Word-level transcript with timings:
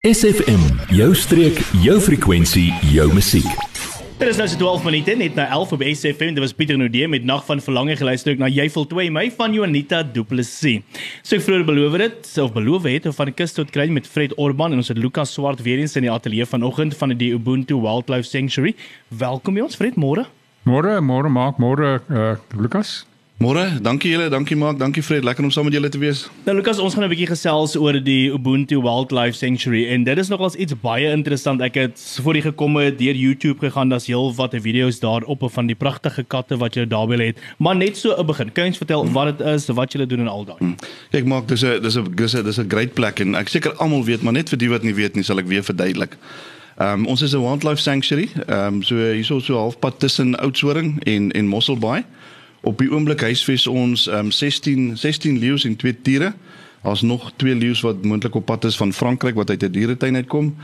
SFM, 0.00 0.62
jou 0.96 1.10
streek, 1.12 1.58
jou 1.84 1.98
frekwensie, 2.00 2.70
jou 2.88 3.04
musiek. 3.12 3.48
Dit 4.16 4.30
is 4.30 4.38
nou 4.40 4.46
so 4.48 4.56
12 4.56 4.86
minute 4.86 5.16
net 5.20 5.34
na 5.36 5.44
11 5.52 5.74
op 5.76 5.82
SFM. 5.84 6.30
Dit 6.38 6.40
was 6.40 6.54
Pieter 6.56 6.78
Nudee 6.80 7.04
met 7.04 7.26
Nag 7.28 7.42
van 7.44 7.60
Verlange 7.60 7.98
geluister 8.00 8.32
ook 8.32 8.40
na 8.40 8.48
Jy 8.48 8.64
vol 8.72 8.86
2 8.88 9.12
my 9.12 9.26
van 9.36 9.52
Juanita 9.52 10.00
Du 10.00 10.24
Plessis. 10.24 10.80
So 11.20 11.36
ek 11.36 11.44
vroeër 11.44 11.66
beloof 11.68 11.98
dit, 12.00 12.32
of 12.40 12.56
beloof 12.56 12.88
het 12.88 13.10
of 13.12 13.20
van 13.20 13.34
kus 13.36 13.52
tot 13.58 13.68
kry 13.76 13.90
met 13.92 14.08
Fred 14.08 14.32
Orban 14.40 14.72
en 14.72 14.80
ons 14.80 14.88
het 14.88 14.96
Lukas 14.96 15.36
Swart 15.36 15.60
weer 15.68 15.84
eens 15.84 16.00
in 16.00 16.08
die 16.08 16.14
ateljee 16.16 16.48
vanoggend 16.48 16.96
van 16.96 17.12
die 17.12 17.34
Ubuntu 17.36 17.76
Wildlife 17.84 18.30
Sanctuary. 18.30 18.72
Welkom 19.12 19.60
by 19.60 19.68
ons 19.68 19.76
Fred, 19.76 20.00
môre. 20.00 20.24
Môre, 20.64 20.96
môre 21.04 21.28
maak 21.28 21.60
môre 21.60 21.98
uh, 22.08 22.40
Lukas. 22.56 23.02
Môre, 23.40 23.62
dankie 23.80 24.10
julle, 24.12 24.26
dankie 24.28 24.52
Mark, 24.52 24.76
dankie 24.76 25.00
Fred, 25.00 25.24
lekker 25.24 25.46
om 25.46 25.50
saam 25.50 25.64
met 25.64 25.72
julle 25.72 25.88
te 25.88 25.96
wees. 25.96 26.26
Nou 26.44 26.58
Lukas, 26.58 26.76
ons 26.76 26.92
gaan 26.92 27.06
'n 27.06 27.08
bietjie 27.08 27.30
gesels 27.30 27.72
oor 27.72 27.96
die 27.96 28.28
Ubuntu 28.28 28.82
Wildlife 28.84 29.32
Sanctuary 29.32 29.88
en 29.88 30.04
dit 30.04 30.18
is 30.18 30.28
nogals 30.28 30.56
iets 30.56 30.74
baie 30.82 31.08
interessant. 31.08 31.62
Ek 31.62 31.74
het 31.74 32.20
voor 32.22 32.34
die 32.34 32.42
gekom 32.42 32.76
het 32.76 32.98
deur 32.98 33.14
YouTube 33.16 33.58
gegaan, 33.58 33.88
daar's 33.88 34.06
heel 34.06 34.34
wat 34.34 34.52
video's 34.52 35.00
daarop 35.00 35.40
van 35.52 35.66
die 35.66 35.74
pragtige 35.74 36.22
katte 36.22 36.58
wat 36.58 36.74
jy 36.74 36.84
daar 36.84 37.08
wil 37.08 37.18
hê. 37.18 37.32
Maar 37.58 37.76
net 37.76 37.96
so 37.96 38.12
'n 38.12 38.26
begin. 38.26 38.52
Kan 38.52 38.64
jy 38.64 38.68
ons 38.68 38.78
vertel 38.78 39.10
wat 39.10 39.38
dit 39.38 39.46
is, 39.46 39.66
wat 39.68 39.92
julle 39.92 40.06
doen 40.06 40.20
en 40.20 40.28
al 40.28 40.44
daai? 40.44 40.58
Hmm. 40.58 40.76
Kyk 41.10 41.24
Mark, 41.24 41.48
dis 41.48 41.64
'n 41.64 41.80
dis 41.80 41.96
'n 41.96 42.14
dis 42.14 42.34
'n 42.34 42.44
dis 42.44 42.58
'n 42.58 42.68
great 42.68 42.92
plek 42.92 43.20
en 43.20 43.34
ek 43.34 43.48
seker 43.48 43.72
almal 43.76 44.04
weet, 44.04 44.22
maar 44.22 44.34
net 44.34 44.50
vir 44.50 44.58
die 44.58 44.68
wat 44.68 44.82
nie 44.82 44.94
weet 44.94 45.14
nie, 45.14 45.24
sal 45.24 45.38
ek 45.38 45.46
weer 45.46 45.62
verduidelik. 45.62 46.18
Ehm 46.76 47.00
um, 47.00 47.06
ons 47.06 47.22
is 47.22 47.32
'n 47.32 47.40
wildlife 47.40 47.80
sanctuary. 47.80 48.28
Ehm 48.46 48.74
um, 48.74 48.82
so 48.82 48.96
hierso 48.96 49.38
so 49.40 49.56
halfpad 49.56 49.98
tussen 49.98 50.38
Oudtshoorn 50.38 50.98
en 51.04 51.30
en 51.30 51.46
Mosselbaai. 51.46 52.04
Op 52.60 52.78
die 52.78 52.90
oomblik 52.90 53.20
huisves 53.20 53.66
ons 53.66 54.06
um, 54.06 54.30
16 54.30 54.96
16 54.96 55.38
leeu's 55.38 55.64
en 55.64 55.76
twee 55.76 55.96
tiere. 56.02 56.34
Daar's 56.82 57.02
nog 57.02 57.32
twee 57.36 57.54
leeu's 57.54 57.80
wat 57.80 58.04
moontlik 58.04 58.34
op 58.34 58.44
pad 58.44 58.64
is 58.64 58.76
van 58.76 58.92
Frankryk 58.92 59.34
wat 59.34 59.50
uit 59.50 59.62
'n 59.62 59.70
dieretuin 59.70 60.14
uitkom. 60.14 60.54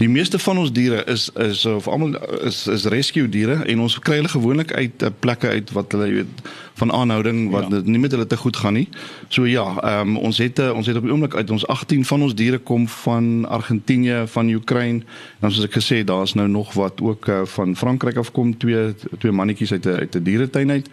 Die 0.00 0.08
meeste 0.08 0.38
van 0.38 0.58
ons 0.58 0.70
diere 0.72 1.02
is 1.12 1.26
is 1.36 1.66
of 1.68 1.88
almal 1.88 2.14
is 2.48 2.62
is 2.72 2.84
rescue 2.84 3.28
diere 3.28 3.58
en 3.68 3.82
ons 3.84 3.98
kry 3.98 4.16
hulle 4.16 4.30
gewoonlik 4.32 4.72
uit 4.72 5.02
uh, 5.04 5.10
plekke 5.18 5.48
uit 5.48 5.72
wat 5.76 5.92
hulle 5.92 6.08
weet 6.14 6.48
van 6.80 6.92
aanhouding 6.92 7.50
wat 7.52 7.68
ja. 7.68 7.82
nie 7.84 8.00
met 8.00 8.16
hulle 8.16 8.26
te 8.26 8.38
goed 8.40 8.56
gaan 8.56 8.78
nie. 8.78 8.86
So 9.28 9.44
ja, 9.44 9.66
um, 10.00 10.16
ons 10.16 10.40
het 10.40 10.58
uh, 10.58 10.72
ons 10.72 10.88
het 10.88 10.96
op 10.96 11.04
die 11.04 11.12
oomblik 11.12 11.36
uit 11.36 11.52
ons 11.52 11.66
18 11.66 12.04
van 12.08 12.22
ons 12.22 12.34
diere 12.34 12.58
kom 12.58 12.88
van 12.88 13.44
Argentinië, 13.44 14.22
van 14.26 14.48
Oekraïne. 14.48 15.04
Dan 15.44 15.52
soos 15.52 15.68
ek 15.68 15.76
gesê, 15.76 16.00
daar's 16.04 16.32
nou 16.32 16.48
nog 16.48 16.72
wat 16.80 17.04
ook 17.04 17.28
uh, 17.28 17.42
van 17.44 17.76
Frankryk 17.76 18.16
afkom, 18.16 18.56
twee 18.56 18.94
twee 19.18 19.32
mannetjies 19.32 19.72
uit 19.76 19.84
'n 19.84 20.00
uit 20.00 20.16
'n 20.16 20.22
dieretuin 20.22 20.70
uit. 20.70 20.88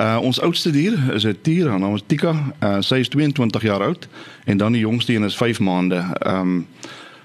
Uh 0.00 0.18
ons 0.20 0.40
oudste 0.40 0.70
dier 0.70 1.12
is 1.12 1.24
'n 1.24 1.38
tier, 1.42 1.68
haar 1.68 1.78
naam 1.78 1.94
is 1.94 2.02
Tika. 2.06 2.32
Uh 2.62 2.76
sy 2.80 2.94
is 2.94 3.08
22 3.08 3.62
jaar 3.62 3.82
oud 3.82 4.08
en 4.44 4.56
dan 4.56 4.72
die 4.72 4.80
jongste 4.80 5.12
een 5.12 5.24
is 5.24 5.36
5 5.36 5.60
maande. 5.60 6.04
Um 6.26 6.66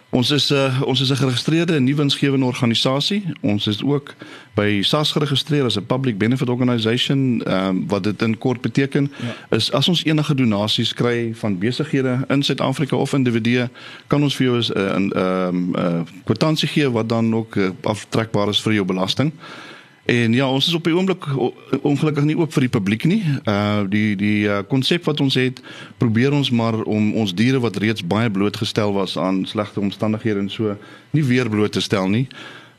ons 0.09 0.31
is 0.31 0.49
'n 0.49 0.55
uh, 0.55 0.81
ons 0.81 1.01
is 1.01 1.09
'n 1.09 1.15
geregistreerde 1.15 1.79
nuwe 1.79 1.97
winsgewende 1.97 2.45
organisasie. 2.45 3.23
Ons 3.41 3.67
is 3.67 3.83
ook 3.83 4.15
by 4.53 4.81
SAS 4.81 5.11
geregistreer 5.11 5.63
as 5.63 5.77
'n 5.77 5.85
public 5.85 6.17
benefit 6.17 6.49
organisation. 6.49 7.41
Um 7.47 7.87
wat 7.87 8.03
dit 8.03 8.21
in 8.21 8.37
kort 8.37 8.61
beteken 8.61 9.11
ja. 9.19 9.55
is 9.57 9.71
as 9.71 9.87
ons 9.87 10.03
enige 10.03 10.35
donasies 10.35 10.93
kry 10.93 11.31
van 11.33 11.57
besighede 11.57 12.25
in 12.27 12.43
Suid-Afrika 12.43 12.95
of 12.95 13.13
individue, 13.13 13.69
kan 14.07 14.23
ons 14.23 14.35
vir 14.35 14.45
jou 14.45 14.57
'n 14.57 15.11
'n 15.13 15.75
'n 15.77 16.07
kwitansie 16.23 16.67
gee 16.67 16.91
wat 16.91 17.09
dan 17.09 17.35
ook 17.35 17.55
uh, 17.55 17.69
aftrekbaar 17.81 18.49
is 18.49 18.61
vir 18.61 18.73
jou 18.73 18.85
belasting. 18.85 19.31
En 20.05 20.33
ja, 20.33 20.49
ons 20.49 20.67
is 20.67 20.73
op 20.73 20.83
die 20.85 20.93
oomblik 20.93 21.25
ongelukkig 21.81 22.23
nie 22.23 22.35
oop 22.37 22.51
vir 22.53 22.67
die 22.67 22.69
publiek 22.69 23.07
nie. 23.09 23.23
Uh 23.49 23.87
die 23.89 24.13
die 24.19 24.45
konsep 24.69 25.01
uh, 25.01 25.07
wat 25.09 25.23
ons 25.23 25.37
het, 25.39 25.61
probeer 25.97 26.33
ons 26.33 26.51
maar 26.53 26.77
om 26.83 27.13
ons 27.17 27.33
diere 27.33 27.59
wat 27.59 27.79
reeds 27.81 28.05
baie 28.05 28.29
blootgestel 28.29 28.93
was 28.93 29.17
aan 29.17 29.45
slegte 29.49 29.81
omstandighede 29.81 30.45
en 30.45 30.49
so 30.49 30.77
nie 31.09 31.25
weer 31.25 31.49
bloot 31.49 31.73
te 31.73 31.81
stel 31.81 32.05
nie. 32.09 32.27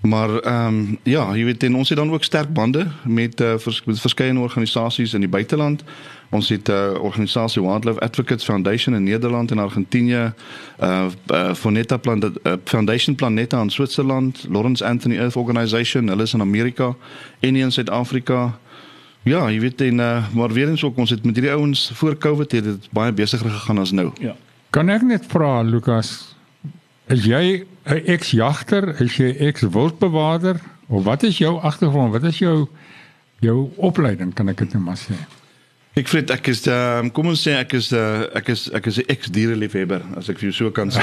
Maar 0.00 0.38
ehm 0.38 0.66
um, 0.66 0.98
ja, 1.02 1.34
jy 1.34 1.44
weet 1.44 1.62
en 1.62 1.76
ons 1.76 1.88
het 1.88 1.98
dan 1.98 2.12
ook 2.12 2.24
sterk 2.24 2.52
bande 2.52 2.86
met 3.04 3.40
uh, 3.40 3.54
vers, 3.56 3.82
verskeie 3.84 4.38
organisasies 4.38 5.14
in 5.14 5.20
die 5.20 5.28
buiteland. 5.28 5.82
Ons 6.30 6.48
het 6.48 6.68
'n 6.68 6.72
uh, 6.72 7.02
organisasie 7.02 7.62
Wildlife 7.62 8.00
Advocates 8.00 8.44
Foundation 8.44 8.94
in 8.94 9.02
Nederland 9.02 9.50
en 9.50 9.58
Argentinië, 9.58 10.32
uh, 10.82 11.06
uh 11.26 11.54
Foneta 11.54 11.96
Plan 11.96 12.22
uh, 12.24 12.52
Foundation 12.64 13.14
Planeta 13.14 13.60
in 13.60 13.70
Switserland, 13.70 14.46
Lawrence 14.50 14.84
Anthony 14.84 15.16
Earth 15.18 15.36
Organization, 15.36 16.08
hulle 16.08 16.22
is 16.22 16.34
in 16.34 16.40
Amerika 16.40 16.94
en 17.40 17.56
in 17.56 17.72
Suid-Afrika. 17.72 18.58
Ja, 19.22 19.50
jy 19.50 19.60
weet 19.60 19.80
en 19.80 19.98
uh, 19.98 20.34
maar 20.34 20.52
weer 20.52 20.68
eens 20.68 20.84
ook 20.84 20.96
ons 20.96 21.10
het 21.10 21.24
met 21.24 21.34
hierdie 21.34 21.52
ouens 21.52 21.90
voor 21.94 22.18
Covid 22.18 22.52
het 22.52 22.64
dit 22.64 22.88
baie 22.90 23.12
besigger 23.12 23.50
gegaan 23.50 23.78
as 23.78 23.90
nou. 23.90 24.10
Ja. 24.20 24.36
Kan 24.70 24.88
ek 24.88 25.02
net 25.02 25.24
vra 25.26 25.62
Lukas, 25.62 26.35
is 27.08 27.24
jy 27.24 27.64
'n 27.86 28.02
ex-jagter, 28.06 29.00
is 29.00 29.16
jy 29.16 29.36
ex-wildbewaarder 29.38 30.60
of 30.88 31.04
wat 31.04 31.22
is 31.22 31.38
jou 31.38 31.60
agtergrond? 31.60 32.12
Wat 32.12 32.22
is 32.22 32.38
jou 32.38 32.68
jou 33.40 33.70
opleiding 33.76 34.34
kan 34.34 34.48
ek 34.48 34.56
dit 34.56 34.72
net 34.72 34.82
maar 34.82 34.98
sê? 34.98 35.14
Ek 35.96 36.10
vind 36.12 36.28
ek 36.30 36.50
is 36.52 36.66
um, 36.68 37.08
kom 37.10 37.30
ons 37.30 37.40
sê 37.40 37.54
ek 37.56 37.72
is 37.78 37.86
uh, 37.96 38.26
ek 38.36 38.50
is 38.52 38.66
ek 38.76 38.86
is 38.90 38.98
'n 39.00 39.08
ex-diereliefhebber 39.08 40.02
as 40.20 40.28
ek 40.28 40.36
vir 40.42 40.50
jou 40.50 40.56
so 40.56 40.70
kan 40.70 40.90
sê. 40.92 41.00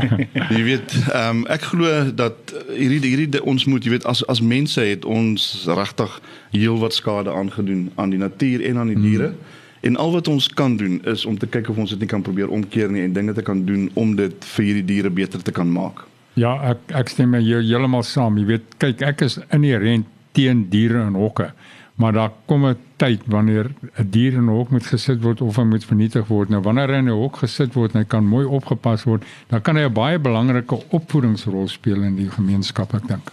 jy 0.54 0.62
weet, 0.62 0.94
um, 1.10 1.42
ek 1.50 1.66
glo 1.72 2.12
dat 2.14 2.54
hierdie 2.70 3.02
hierdie 3.02 3.42
ons 3.42 3.66
moet 3.66 3.82
jy 3.82 3.96
weet 3.96 4.06
as 4.06 4.22
as 4.30 4.38
mense 4.38 4.78
het 4.78 5.02
ons 5.04 5.66
regtig 5.66 6.20
heelwat 6.54 6.94
skade 6.94 7.34
aangedoen 7.34 7.90
aan 7.96 8.14
die 8.14 8.22
natuur 8.22 8.62
en 8.62 8.78
aan 8.78 8.94
die 8.94 9.02
diere. 9.02 9.32
Mm. 9.34 9.57
En 9.80 9.96
al 9.96 10.12
wat 10.12 10.28
ons 10.28 10.48
kan 10.48 10.76
doen 10.76 11.00
is 11.04 11.24
om 11.26 11.38
te 11.38 11.46
kyk 11.46 11.68
of 11.68 11.78
ons 11.78 11.90
dit 11.90 12.00
nie 12.00 12.10
kan 12.10 12.22
probeer 12.22 12.48
omkeer 12.48 12.90
nie 12.90 13.02
en 13.02 13.12
dinge 13.12 13.32
te 13.32 13.42
kan 13.42 13.64
doen 13.64 13.90
om 13.94 14.16
dit 14.16 14.44
vir 14.54 14.64
hierdie 14.64 14.84
diere 14.84 15.10
beter 15.10 15.42
te 15.42 15.54
kan 15.54 15.70
maak. 15.72 16.04
Ja, 16.38 16.54
ek 16.70 16.94
ek 16.94 17.08
stem 17.08 17.30
met 17.34 17.46
jou 17.46 17.62
heeltemal 17.62 18.02
saam. 18.02 18.38
Jy 18.38 18.46
weet, 18.46 18.78
kyk, 18.78 19.02
ek 19.02 19.26
is 19.26 19.38
inherënt 19.54 20.06
teen 20.32 20.68
diere 20.70 21.06
in 21.06 21.18
hokke. 21.18 21.52
Maar 21.98 22.12
daar 22.12 22.32
kom 22.46 22.66
'n 22.66 22.76
tyd 22.96 23.22
wanneer 23.26 23.70
'n 23.98 24.10
dier 24.10 24.32
in 24.32 24.46
'n 24.46 24.54
hok 24.54 24.70
moet 24.70 24.86
gesit 24.86 25.22
word 25.22 25.40
of 25.40 25.56
hy 25.56 25.64
moet 25.64 25.84
vernietig 25.84 26.26
word. 26.26 26.48
Nou 26.48 26.60
wanneer 26.60 26.88
hy 26.88 26.98
in 26.98 27.08
'n 27.08 27.20
hok 27.22 27.36
gesit 27.36 27.74
word 27.74 27.94
en 27.94 28.00
hy 28.00 28.06
kan 28.06 28.24
mooi 28.24 28.46
opgepas 28.46 29.04
word, 29.04 29.24
dan 29.48 29.62
kan 29.62 29.76
hy 29.76 29.82
'n 29.82 29.92
baie 29.92 30.18
belangrike 30.18 30.78
opvoedingsrol 30.90 31.68
speel 31.68 32.02
in 32.02 32.16
die 32.16 32.30
gemeenskap, 32.30 32.94
ek 32.94 33.08
dink. 33.08 33.32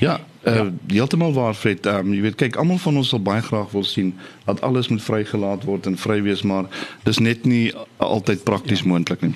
Ja. 0.00 0.20
Ja, 0.44 0.64
uh, 0.64 0.70
heeltemal 0.86 1.32
waar 1.32 1.54
Fred. 1.54 1.86
Um, 1.86 2.12
jy 2.14 2.22
weet 2.28 2.38
kyk, 2.40 2.56
almal 2.60 2.78
van 2.82 2.96
ons 3.00 3.12
sal 3.12 3.20
baie 3.22 3.42
graag 3.44 3.70
wil 3.74 3.84
sien 3.84 4.14
dat 4.46 4.62
alles 4.66 4.88
moet 4.88 5.02
vrygelaat 5.02 5.66
word 5.68 5.86
en 5.90 5.98
vry 5.98 6.20
wees, 6.24 6.42
maar 6.46 6.68
dis 7.04 7.20
net 7.22 7.44
nie 7.48 7.68
altyd 7.96 8.44
prakties 8.48 8.84
ja. 8.84 8.92
moontlik 8.92 9.24
nie. 9.26 9.34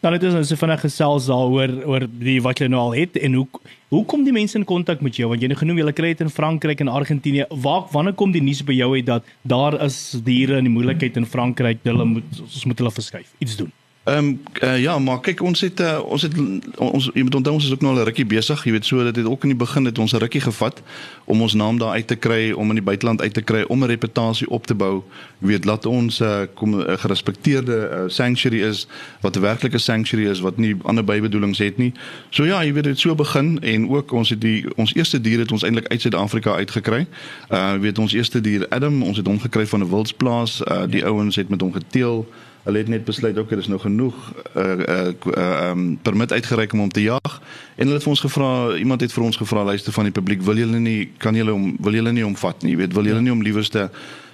Dan 0.00 0.14
het 0.16 0.22
ons 0.24 0.32
nou 0.38 0.44
so 0.48 0.56
vinnig 0.56 0.80
gesels 0.80 1.26
daaroor 1.28 1.72
oor 1.88 2.06
die 2.22 2.38
wat 2.40 2.62
jy 2.62 2.70
nou 2.72 2.80
al 2.80 2.94
het 2.96 3.18
en 3.20 3.36
hoe 3.36 3.46
hoe 3.90 4.04
kom 4.08 4.22
die 4.24 4.32
mense 4.32 4.56
in 4.56 4.64
kontak 4.64 5.02
met 5.04 5.18
jou 5.18 5.26
want 5.28 5.42
jy 5.42 5.50
het 5.50 5.60
genoem 5.60 5.80
jy 5.82 5.92
kry 5.92 6.12
dit 6.14 6.22
in 6.24 6.30
Frankryk 6.32 6.80
en 6.80 6.88
Argentinië. 6.88 7.48
Waar 7.50 7.84
wanneer 7.92 8.14
kom 8.16 8.32
die 8.32 8.42
nuus 8.44 8.62
by 8.64 8.78
jou 8.78 8.94
uit 8.94 9.06
dat 9.08 9.26
daar 9.42 9.76
is 9.84 9.98
diere 10.24 10.62
in 10.62 10.70
die 10.70 10.72
moeilikheid 10.72 11.18
in 11.20 11.26
Frankryk, 11.26 11.82
hulle 11.84 12.06
moet 12.06 12.40
ons 12.46 12.64
moet 12.64 12.78
hulle 12.78 12.94
verskuif, 12.96 13.34
iets 13.38 13.58
doen? 13.60 13.72
Ehm 14.04 14.16
um, 14.18 14.40
uh, 14.62 14.80
ja, 14.80 14.98
maar 14.98 15.20
kyk 15.20 15.42
ons 15.42 15.60
het 15.60 15.80
uh, 15.80 15.98
ons 16.08 16.22
het 16.22 16.32
ons 16.76 17.10
jy 17.12 17.20
moet 17.22 17.34
onthou 17.34 17.52
ons 17.54 17.64
is 17.64 17.72
ook 17.72 17.82
nou 17.84 17.92
al 17.92 18.00
'n 18.00 18.04
rukkie 18.04 18.24
besig. 18.26 18.64
Jy 18.64 18.72
weet 18.72 18.84
so 18.84 19.04
dat 19.04 19.14
dit 19.14 19.24
ook 19.24 19.42
in 19.42 19.48
die 19.48 19.58
begin 19.58 19.84
het 19.84 19.98
ons 19.98 20.12
'n 20.12 20.16
rukkie 20.16 20.40
gevat 20.40 20.82
om 21.24 21.42
ons 21.42 21.54
naam 21.54 21.78
daar 21.78 21.92
uit 21.92 22.06
te 22.06 22.16
kry, 22.16 22.50
om 22.50 22.68
in 22.68 22.74
die 22.74 22.84
buiteland 22.84 23.20
uit 23.20 23.34
te 23.34 23.42
kry, 23.42 23.62
om 23.68 23.82
'n 23.82 23.86
reputasie 23.86 24.48
op 24.48 24.66
te 24.66 24.74
bou. 24.74 25.02
Jy 25.38 25.46
weet 25.46 25.64
laat 25.64 25.86
ons 25.86 26.20
'n 26.20 26.24
uh, 26.24 26.40
kom 26.54 26.70
'n 26.76 26.80
uh, 26.80 26.98
gerespekteerde 26.98 27.90
uh, 27.92 27.98
sanctuary 28.06 28.62
is 28.62 28.86
wat 29.20 29.36
'n 29.36 29.40
werklike 29.40 29.78
sanctuary 29.78 30.30
is 30.30 30.40
wat 30.40 30.56
nie 30.56 30.76
ander 30.82 31.04
bybedoelings 31.04 31.58
het 31.58 31.76
nie. 31.76 31.92
So 32.30 32.44
ja, 32.44 32.64
jy 32.64 32.72
weet 32.72 32.84
dit 32.84 32.98
so 32.98 33.14
begin 33.14 33.60
en 33.60 33.88
ook 33.88 34.12
ons 34.12 34.28
het 34.28 34.40
die 34.40 34.76
ons 34.76 34.94
eerste 34.94 35.20
dier 35.20 35.38
het 35.38 35.52
ons 35.52 35.62
eintlik 35.62 35.88
uit 35.88 36.00
Suid-Afrika 36.00 36.54
uitgekry. 36.54 37.06
Uh 37.50 37.74
weet 37.74 37.98
ons 37.98 38.12
eerste 38.12 38.40
dier 38.40 38.68
Adam, 38.68 39.02
ons 39.02 39.16
het 39.16 39.26
hom 39.26 39.40
gekry 39.40 39.66
van 39.66 39.80
'n 39.80 39.88
wildsplaas. 39.88 40.60
Uh 40.60 40.82
die 40.86 41.00
ja. 41.00 41.06
ouens 41.06 41.36
het 41.36 41.48
met 41.48 41.60
hom 41.60 41.72
geteel 41.72 42.26
hulle 42.62 42.78
het 42.78 42.88
net 42.88 43.04
besluit 43.04 43.38
ook 43.38 43.48
dit 43.48 43.58
is 43.58 43.68
nog 43.68 43.82
genoeg 43.82 44.14
uh 44.56 45.12
uh 45.36 45.70
um 45.70 45.98
permit 46.02 46.32
uitgereik 46.32 46.72
om 46.72 46.78
hom 46.78 46.92
te 46.92 47.02
jag 47.02 47.40
en 47.76 47.84
hulle 47.84 47.98
het 47.98 48.02
vir 48.02 48.14
ons 48.14 48.20
gevra 48.20 48.76
iemand 48.76 49.00
het 49.00 49.12
vir 49.12 49.24
ons 49.24 49.36
gevra 49.36 49.64
luister 49.64 49.92
van 49.92 50.04
die 50.04 50.12
publiek 50.12 50.42
wil 50.42 50.56
julle 50.56 50.78
nie 50.78 51.12
kan 51.18 51.34
julle 51.34 51.50
hom 51.50 51.76
wil 51.80 51.94
julle 51.94 52.12
nie 52.12 52.26
omvat 52.26 52.62
nie? 52.62 52.76
Weet 52.76 52.92
wil 52.92 53.08
julle 53.08 53.20
nie 53.20 53.32
om 53.32 53.42
liewerste 53.42 53.88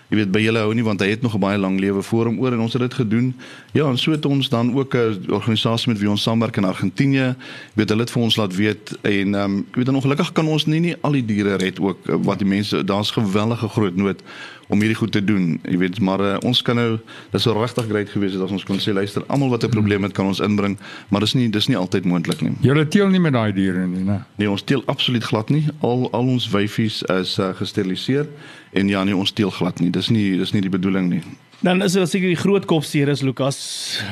jy 0.06 0.20
weet 0.20 0.30
by 0.30 0.40
julle 0.42 0.62
hou 0.62 0.74
nie 0.76 0.84
want 0.86 1.02
hy 1.02 1.08
het 1.10 1.22
nog 1.22 1.34
'n 1.34 1.40
baie 1.42 1.58
lang 1.58 1.80
lewe 1.80 2.02
voor 2.02 2.26
hom 2.26 2.38
oor. 2.38 2.52
En 2.52 2.60
ons 2.60 2.72
het 2.72 2.82
dit 2.82 2.94
gedoen. 2.94 3.34
Ja, 3.72 3.88
en 3.88 3.98
so 3.98 4.10
het 4.10 4.24
ons 4.24 4.48
dan 4.48 4.74
ook 4.74 4.94
'n 4.94 5.24
organisasie 5.28 5.92
met 5.92 5.98
wie 5.98 6.10
ons 6.10 6.22
saamwerk 6.22 6.56
in 6.56 6.64
Argentinië. 6.64 7.34
Jy 7.34 7.74
weet 7.74 7.88
hulle 7.88 8.00
het 8.00 8.10
vir 8.10 8.22
ons 8.22 8.36
laat 8.36 8.54
weet 8.54 8.98
en 9.02 9.34
ehm 9.34 9.44
um, 9.44 9.56
jy 9.56 9.76
weet 9.76 9.86
dan 9.86 9.94
ongelukkig 9.94 10.32
kan 10.32 10.46
ons 10.46 10.66
nie 10.66 10.80
nie 10.80 10.96
al 11.00 11.12
die 11.12 11.24
diere 11.24 11.56
red 11.56 11.80
ook 11.80 11.98
wat 12.22 12.38
die 12.38 12.48
mense 12.48 12.84
daar's 12.84 13.10
gewellige 13.10 13.68
groot 13.68 13.96
nood 13.96 14.22
om 14.68 14.80
hierdie 14.80 14.98
goed 14.98 15.12
te 15.12 15.22
doen. 15.24 15.60
Jy 15.64 15.78
weet, 15.78 16.00
maar 16.00 16.20
uh, 16.20 16.34
ons 16.46 16.62
kan 16.62 16.76
nou 16.78 16.98
dis 17.32 17.46
so 17.46 17.54
regtig 17.56 17.88
great 17.90 18.10
gewees 18.10 18.34
het 18.36 18.42
as 18.42 18.54
ons 18.54 18.66
kon 18.66 18.80
sê 18.82 18.94
luister, 18.96 19.24
almal 19.28 19.52
wat 19.54 19.64
'n 19.64 19.70
probleem 19.70 20.02
het 20.02 20.12
kan 20.12 20.26
ons 20.26 20.40
inbring, 20.40 20.78
maar 21.08 21.20
dis 21.20 21.34
nie 21.34 21.48
dis 21.50 21.68
nie 21.68 21.76
altyd 21.76 22.04
moontlik 22.04 22.40
nie. 22.42 22.52
Julle 22.60 22.88
teel 22.88 23.08
nie 23.08 23.20
met 23.20 23.32
daai 23.32 23.52
diere 23.52 23.86
nie, 23.86 24.04
né? 24.04 24.24
Nee, 24.36 24.50
ons 24.50 24.62
teel 24.62 24.82
absoluut 24.86 25.24
glad 25.24 25.50
nie. 25.50 25.64
Al 25.80 26.08
al 26.12 26.26
ons 26.26 26.50
wyfies 26.50 27.02
is 27.02 27.38
uh, 27.38 27.54
gesteriliseer 27.54 28.26
en 28.72 28.88
ja, 28.88 29.04
nee, 29.04 29.16
ons 29.16 29.32
teel 29.32 29.50
glad 29.50 29.80
nie. 29.80 29.90
Dis 29.90 30.10
nie 30.10 30.36
dis 30.36 30.52
nie 30.52 30.60
die 30.60 30.70
bedoeling 30.70 31.08
nie. 31.10 31.22
Dan 31.64 31.80
is 31.82 31.94
dit 31.96 32.08
seker 32.08 32.28
die 32.28 32.36
groot 32.36 32.66
kopseer 32.68 33.08
is 33.08 33.22
Lukas 33.24 33.58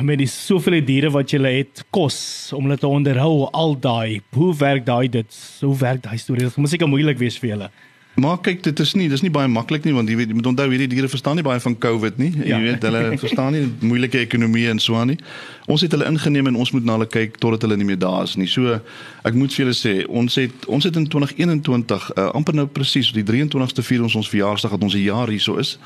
met 0.00 0.16
die 0.18 0.28
soveel 0.30 0.78
diere 0.84 1.10
wat 1.12 1.32
jy 1.34 1.42
het 1.44 1.82
kos 1.92 2.16
om 2.56 2.64
hulle 2.64 2.78
te 2.80 2.88
onderhou 2.88 3.50
al 3.52 3.76
daai. 3.76 4.22
Hoe 4.32 4.54
werk 4.56 4.86
daai 4.86 5.08
dit? 5.12 5.36
Hoe 5.60 5.76
werk 5.76 6.02
daai 6.06 6.16
storie? 6.18 6.46
Dit 6.48 6.56
moet 6.56 6.72
seker 6.72 6.88
moeilik 6.88 7.20
wees 7.20 7.36
vir 7.38 7.50
julle. 7.50 7.68
Maar 8.16 8.38
kyk, 8.46 8.60
dit 8.62 8.78
is 8.80 8.92
nie, 8.94 9.08
dis 9.10 9.22
nie 9.24 9.30
baie 9.34 9.48
maklik 9.50 9.84
nie 9.84 9.92
want 9.94 10.08
jy 10.08 10.14
weet 10.16 10.28
jy 10.30 10.34
moet 10.38 10.46
onthou 10.46 10.68
hierdie 10.70 10.86
diere 10.92 11.08
verstaan 11.10 11.34
nie 11.34 11.42
baie 11.42 11.58
van 11.60 11.74
COVID 11.78 12.18
nie. 12.22 12.30
Jy 12.36 12.46
Ja. 12.52 12.60
weet 12.62 12.82
hulle 12.86 13.18
verstaan 13.24 13.52
nie 13.52 13.64
moeilike 13.80 14.18
ekonomie 14.22 14.68
en 14.70 14.78
so 14.78 14.94
aan 14.94 15.06
nie. 15.08 15.18
Ons 15.66 15.80
het 15.82 15.90
hulle 15.90 16.06
ingeneem 16.06 16.46
en 16.46 16.54
ons 16.54 16.70
moet 16.72 16.84
na 16.84 16.92
hulle 16.92 17.08
kyk 17.10 17.38
totdat 17.42 17.62
hulle 17.66 17.76
nie 17.76 17.84
meer 17.88 17.98
daar 17.98 18.22
is 18.22 18.36
nie. 18.36 18.46
So 18.46 18.78
ek 19.24 19.34
moet 19.34 19.52
vir 19.52 19.64
julle 19.66 19.74
sê, 19.74 20.06
ons 20.08 20.34
het 20.38 20.66
ons 20.70 20.84
het 20.84 20.96
in 20.96 21.08
2021 21.10 22.10
uh, 22.16 22.30
amper 22.38 22.54
nou 22.54 22.66
presies 22.66 23.10
die 23.12 23.24
23ste 23.26 23.82
vier 23.82 24.02
ons 24.06 24.14
ons 24.14 24.28
verjaarsdag 24.30 24.70
dat 24.78 24.82
ons 24.82 24.94
'n 24.94 25.02
jaar 25.10 25.28
hierso 25.28 25.56
is 25.58 25.78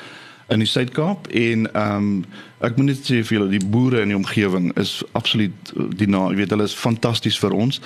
in 0.50 0.58
die 0.60 0.68
Suid-Kaap 0.68 1.28
en 1.32 1.66
ehm 1.72 1.96
um, 1.96 2.24
ek 2.60 2.76
moet 2.76 2.86
net 2.92 3.04
sê 3.08 3.22
vir 3.24 3.38
julle 3.38 3.50
die 3.50 3.64
boere 3.66 4.00
in 4.02 4.08
die 4.08 4.16
omgewing 4.16 4.72
is 4.76 5.02
absoluut 5.12 5.52
uh, 5.76 5.88
die 5.96 6.06
na, 6.08 6.28
jy 6.28 6.36
weet 6.44 6.50
hulle 6.50 6.64
is 6.64 6.74
fantasties 6.74 7.38
vir 7.38 7.52
ons. 7.56 7.80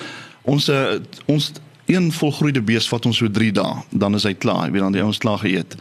Ons 0.44 0.68
uh, 0.68 0.98
ons 1.26 1.52
een 1.86 2.12
volgroeide 2.12 2.62
bees 2.62 2.88
vat 2.88 3.06
ons 3.06 3.16
so 3.16 3.30
3 3.30 3.52
dae, 3.52 3.82
dan 3.90 4.14
is 4.14 4.26
hy 4.28 4.34
klaar, 4.34 4.66
jy 4.66 4.76
weet 4.76 4.86
dan 4.86 4.94
het 4.94 5.04
ons 5.04 5.18
klaar 5.22 5.42
geëet. 5.42 5.76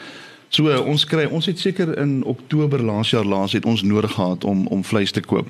So 0.51 0.67
uh, 0.67 0.81
ons 0.83 1.05
kry 1.07 1.29
ons 1.31 1.47
het 1.47 1.59
seker 1.59 1.93
in 2.01 2.23
Oktober 2.27 2.81
laas 2.83 3.13
jaar 3.13 3.25
laas 3.25 3.55
het 3.55 3.65
ons 3.65 3.85
nodig 3.87 4.11
gehad 4.11 4.43
om 4.43 4.65
om 4.67 4.83
vleis 4.83 5.11
te 5.15 5.23
koop. 5.23 5.47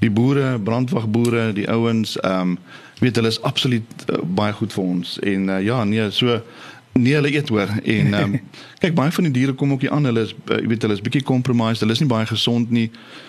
Die 0.00 0.10
boere, 0.10 0.58
brandwagboere, 0.58 1.52
die 1.52 1.68
ouens, 1.68 2.16
ehm 2.20 2.54
um, 2.54 2.58
weet 2.98 3.16
hulle 3.16 3.28
is 3.28 3.42
absoluut 3.42 4.04
uh, 4.08 4.22
baie 4.24 4.52
goed 4.52 4.72
vir 4.72 4.84
ons. 4.84 5.18
En 5.18 5.48
uh, 5.48 5.60
ja, 5.62 5.84
nee, 5.84 6.10
so 6.10 6.40
nee 6.92 7.14
hulle 7.14 7.30
eet 7.32 7.48
hoor. 7.48 7.68
En 7.84 8.14
um, 8.22 8.40
kyk 8.82 8.96
baie 8.96 9.12
van 9.12 9.28
die 9.28 9.34
diere 9.36 9.52
kom 9.52 9.72
ook 9.72 9.84
hier 9.84 9.92
aan. 9.92 10.08
Hulle 10.08 10.24
is 10.26 10.34
uh, 10.48 10.56
jy 10.56 10.72
weet 10.72 10.86
hulle 10.86 10.96
is 10.96 11.04
bietjie 11.04 11.22
compromised. 11.22 11.84
Hulle 11.84 11.92
is 11.92 12.02
nie 12.02 12.10
baie 12.10 12.26
gesond 12.26 12.72
nie. 12.74 12.88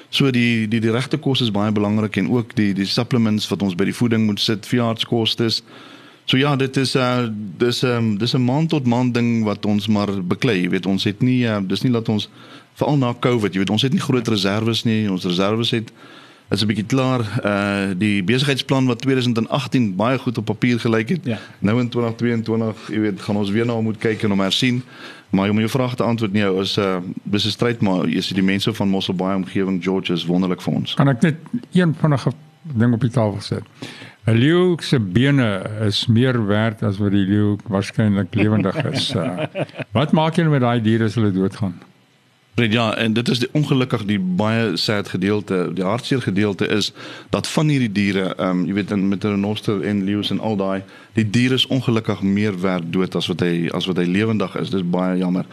So 0.10 0.32
die 0.32 0.68
die 0.72 0.80
die 0.80 0.96
regte 0.96 1.20
kos 1.20 1.44
is 1.44 1.52
baie 1.52 1.76
belangrik 1.76 2.16
en 2.18 2.32
ook 2.32 2.56
die 2.56 2.72
die 2.74 2.88
supplements 2.88 3.50
wat 3.52 3.62
ons 3.66 3.76
by 3.76 3.92
die 3.92 3.98
voeding 4.00 4.26
moet 4.30 4.40
sit 4.40 4.66
veeartskoste 4.70 5.52
so 6.30 6.38
ja 6.38 6.54
dit 6.56 6.78
is 6.78 6.96
uh 6.96 7.26
dis 7.58 7.84
ehm 7.84 7.98
um, 7.98 8.18
dis 8.18 8.36
'n 8.38 8.46
maand 8.46 8.70
tot 8.70 8.86
maand 8.86 9.14
ding 9.14 9.44
wat 9.44 9.66
ons 9.66 9.88
maar 9.88 10.12
beklei 10.24 10.62
jy 10.62 10.70
weet 10.70 10.86
ons 10.86 11.04
het 11.04 11.22
nie 11.26 11.42
uh, 11.46 11.58
dis 11.62 11.82
nie 11.82 11.92
dat 11.92 12.10
ons 12.10 12.30
veral 12.74 12.98
na 12.98 13.14
Covid 13.20 13.54
jy 13.54 13.60
weet 13.66 13.76
ons 13.76 13.82
het 13.82 13.94
nie 13.94 14.08
groot 14.08 14.28
reserves 14.28 14.84
nie 14.84 15.12
ons 15.12 15.26
reserves 15.26 15.72
het 15.72 15.92
is 16.50 16.62
'n 16.62 16.68
bietjie 16.68 16.86
klaar. 16.86 17.22
Uh 17.46 17.98
die 17.98 18.24
besigheidsplan 18.24 18.86
wat 18.86 19.02
2018 19.02 19.96
baie 19.96 20.18
goed 20.18 20.38
op 20.38 20.46
papier 20.46 20.80
gelyk 20.80 21.10
het. 21.10 21.26
Ja. 21.26 21.40
Nou 21.60 21.80
in 21.80 21.90
2022, 21.90 22.90
jy 22.90 23.00
weet, 23.00 23.22
gaan 23.22 23.36
ons 23.36 23.50
weer 23.50 23.66
na 23.66 23.74
hom 23.74 23.84
moet 23.84 23.98
kyk 23.98 24.24
en 24.24 24.30
hom 24.30 24.40
hersien. 24.40 24.84
Maar 25.30 25.50
om 25.50 25.58
jou 25.58 25.70
vraag 25.70 25.96
te 25.96 26.04
antwoord 26.04 26.34
nie, 26.34 26.60
is 26.60 26.78
'n 26.78 26.82
uh, 26.82 26.98
dis 27.24 27.46
'n 27.46 27.50
stryd 27.50 27.82
maar 27.82 28.08
jy 28.08 28.22
sien 28.22 28.36
die 28.36 28.46
mense 28.46 28.74
van 28.74 28.90
Mosselbaai 28.90 29.36
omgewing 29.36 29.84
George 29.84 30.14
is 30.14 30.26
wonderlik 30.26 30.62
vir 30.62 30.74
ons. 30.74 30.94
Kan 30.94 31.08
ek 31.08 31.22
net 31.22 31.36
een 31.72 31.96
vinnige 32.00 32.32
ding 32.62 32.94
op 32.94 33.02
die 33.02 33.10
tafel 33.10 33.42
sit? 33.42 33.64
'n 34.30 34.38
Leeu 34.38 34.76
se 34.82 35.00
bene 35.00 35.62
is 35.86 36.06
meer 36.06 36.46
werd 36.46 36.84
as 36.84 36.98
wat 36.98 37.12
die 37.12 37.26
leeu 37.26 37.56
waarskynlik 37.66 38.36
lewendig 38.36 38.76
is. 38.92 39.14
Uh, 39.16 39.46
wat 39.98 40.12
maak 40.12 40.36
julle 40.36 40.54
met 40.54 40.62
daai 40.62 40.82
diere 40.82 41.10
as 41.10 41.16
hulle 41.18 41.32
doodgaan? 41.32 41.80
Ja, 42.60 42.96
en 42.96 43.14
dit 43.14 43.30
is 43.30 43.40
die 43.40 43.50
ongelukkig 43.56 44.04
die 44.06 44.20
baie 44.20 44.76
sad 44.78 45.10
gedeelte, 45.10 45.72
die 45.74 45.84
hartseer 45.84 46.22
gedeelte 46.22 46.68
is 46.68 46.92
dat 47.30 47.48
van 47.48 47.72
hierdie 47.72 47.92
diere, 47.92 48.36
ehm 48.36 48.50
um, 48.50 48.66
jy 48.68 48.74
weet 48.74 48.92
in 48.92 49.08
met 49.08 49.24
renoster 49.24 49.82
en 49.82 50.04
leeu's 50.04 50.30
en 50.30 50.40
al 50.40 50.60
daai, 50.60 50.84
die 51.16 51.30
diere 51.30 51.56
is 51.56 51.68
ongelukkig 51.68 52.22
meer 52.22 52.60
werd 52.62 52.92
dood 52.94 53.16
as 53.16 53.32
wat 53.32 53.40
hy 53.48 53.70
as 53.74 53.88
wat 53.90 53.98
hy 53.98 54.06
lewendig 54.06 54.56
is. 54.60 54.70
Dis 54.70 54.84
baie 54.84 55.18
jammer. 55.18 55.46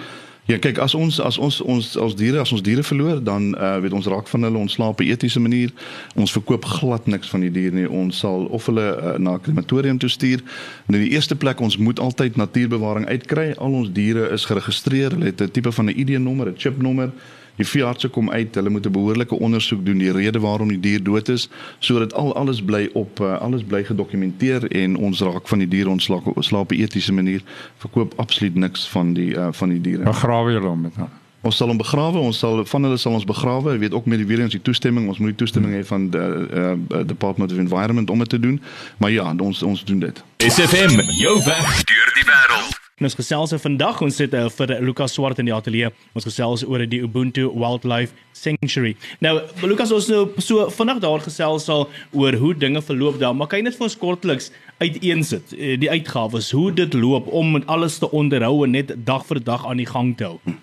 Ja, 0.46 0.60
kyk, 0.62 0.78
as 0.78 0.94
ons 0.94 1.16
as 1.18 1.40
ons 1.42 1.56
ons 1.66 1.88
as 1.98 2.12
diere 2.14 2.38
as 2.38 2.52
ons 2.54 2.62
diere 2.62 2.84
verloor, 2.86 3.18
dan 3.18 3.48
uh 3.58 3.80
weet 3.82 3.94
ons 3.98 4.06
raak 4.06 4.28
van 4.30 4.46
hulle 4.46 4.60
ontslaap 4.62 4.94
op 4.94 5.00
'n 5.02 5.10
etiese 5.10 5.40
manier. 5.40 5.72
Ons 6.14 6.32
verkoop 6.32 6.64
glad 6.64 7.06
niks 7.06 7.28
van 7.28 7.40
die 7.40 7.50
diere 7.50 7.74
nie. 7.74 7.88
Ons 7.90 8.18
sal 8.18 8.46
of 8.54 8.66
hulle 8.66 8.86
uh, 8.94 9.18
na 9.18 9.34
'n 9.34 9.40
krematorium 9.40 9.98
toe 9.98 10.08
stuur. 10.08 10.42
En 10.86 10.94
in 10.94 11.00
die 11.00 11.10
eerste 11.10 11.36
plek 11.36 11.60
ons 11.60 11.76
moet 11.76 11.98
altyd 11.98 12.36
natuurbewaring 12.36 13.06
uitkry. 13.06 13.54
Al 13.58 13.72
ons 13.72 13.92
diere 13.92 14.30
is 14.30 14.44
geregistreer. 14.44 15.10
Hulle 15.10 15.24
het 15.24 15.40
'n 15.40 15.50
tipe 15.50 15.72
van 15.72 15.84
'n 15.84 15.98
ID-nommer, 15.98 16.46
'n 16.46 16.54
chipnommer. 16.56 17.10
Die 17.56 17.66
veeartse 17.66 18.08
kom 18.08 18.30
uit, 18.30 18.54
hulle 18.54 18.70
moet 18.70 18.86
'n 18.86 18.92
behoorlike 18.92 19.34
ondersoek 19.34 19.84
doen 19.84 19.98
die 19.98 20.12
rede 20.12 20.40
waarom 20.40 20.68
die 20.68 20.80
dier 20.80 21.02
dood 21.02 21.28
is 21.28 21.48
sodat 21.78 22.14
al 22.14 22.34
alles 22.36 22.62
bly 22.62 22.88
op 22.92 23.20
uh, 23.20 23.38
alles 23.40 23.62
bly 23.64 23.84
gedokumenteer 23.84 24.70
en 24.70 24.96
ons 24.96 25.20
raak 25.20 25.48
van 25.48 25.58
die 25.58 25.68
diere 25.68 25.88
ontslaap 25.88 26.24
slaap 26.38 26.70
op 26.70 26.72
'n 26.72 26.80
etiese 26.80 27.12
manier. 27.12 27.42
Verkoop 27.78 28.12
absoluut 28.16 28.54
niks 28.54 28.88
van 28.88 29.12
die 29.12 29.34
uh, 29.34 29.48
van 29.50 29.68
die 29.68 29.80
diere. 29.80 30.02
Begrawe 30.02 30.52
julle 30.52 30.68
hom 30.68 30.80
met 30.80 30.96
hom. 30.96 31.08
Ons 31.40 31.56
sal 31.56 31.68
hom 31.68 31.78
begrawe, 31.78 32.18
ons 32.18 32.38
sal 32.38 32.64
van 32.64 32.82
hulle 32.82 32.96
sal 32.96 33.12
ons 33.12 33.24
begrawe. 33.24 33.72
Jy 33.72 33.78
weet 33.78 33.94
ook 33.94 34.06
met 34.06 34.18
die 34.18 34.26
weer 34.26 34.40
eens 34.40 34.56
die 34.56 34.62
toestemming, 34.62 35.08
ons 35.08 35.18
moet 35.18 35.28
die 35.36 35.38
toestemming 35.44 35.74
hê 35.74 35.84
van 35.86 36.08
die 36.10 36.18
uh, 36.18 36.72
Department 37.06 37.52
of 37.52 37.58
Environment 37.58 38.10
om 38.10 38.18
dit 38.18 38.28
te 38.28 38.40
doen. 38.40 38.60
Maar 38.98 39.10
ja, 39.10 39.34
ons 39.38 39.62
ons 39.62 39.84
doen 39.84 39.98
dit. 39.98 40.24
SFM, 40.36 40.98
jou 41.20 41.36
weg 41.44 41.84
deur 41.84 42.10
die 42.18 42.26
wêreld. 42.32 42.85
En 42.96 43.04
ons 43.04 43.14
gesels 43.18 43.50
er 43.52 43.60
vandag 43.60 43.98
ons 44.00 44.18
sit 44.22 44.32
uh, 44.32 44.46
vir 44.48 44.70
Lucas 44.80 45.12
Swart 45.12 45.36
in 45.42 45.50
die 45.50 45.52
ateljee. 45.52 45.90
Ons 46.16 46.24
gesels 46.24 46.62
oor 46.64 46.80
die 46.88 47.02
Ubuntu 47.04 47.42
Wildlife 47.52 48.16
Sanctuary. 48.32 48.94
Nou 49.20 49.34
Lucas 49.68 49.92
ons 49.92 50.08
nou 50.08 50.22
so 50.40 50.64
vinnig 50.72 51.02
daar 51.04 51.20
gesels 51.20 51.68
al 51.68 51.84
oor 52.16 52.38
hoe 52.40 52.54
dinge 52.56 52.80
verloop 52.80 53.18
daar, 53.20 53.36
maar 53.36 53.50
kan 53.52 53.60
jy 53.60 53.66
net 53.66 53.76
vir 53.76 53.90
ons 53.90 53.98
kortliks 54.00 54.48
uiteensit 54.80 55.52
uh, 55.52 55.74
die 55.76 55.92
uitgawes, 55.92 56.48
hoe 56.56 56.70
dit 56.72 56.96
loop 56.96 57.28
om 57.28 57.58
alles 57.66 58.00
te 58.00 58.08
onderhou 58.16 58.64
en 58.64 58.72
net 58.78 58.96
dag 59.04 59.28
vir 59.28 59.44
dag 59.44 59.68
aan 59.68 59.84
die 59.84 59.90
gang 59.92 60.16
te 60.16 60.30
hou. 60.30 60.56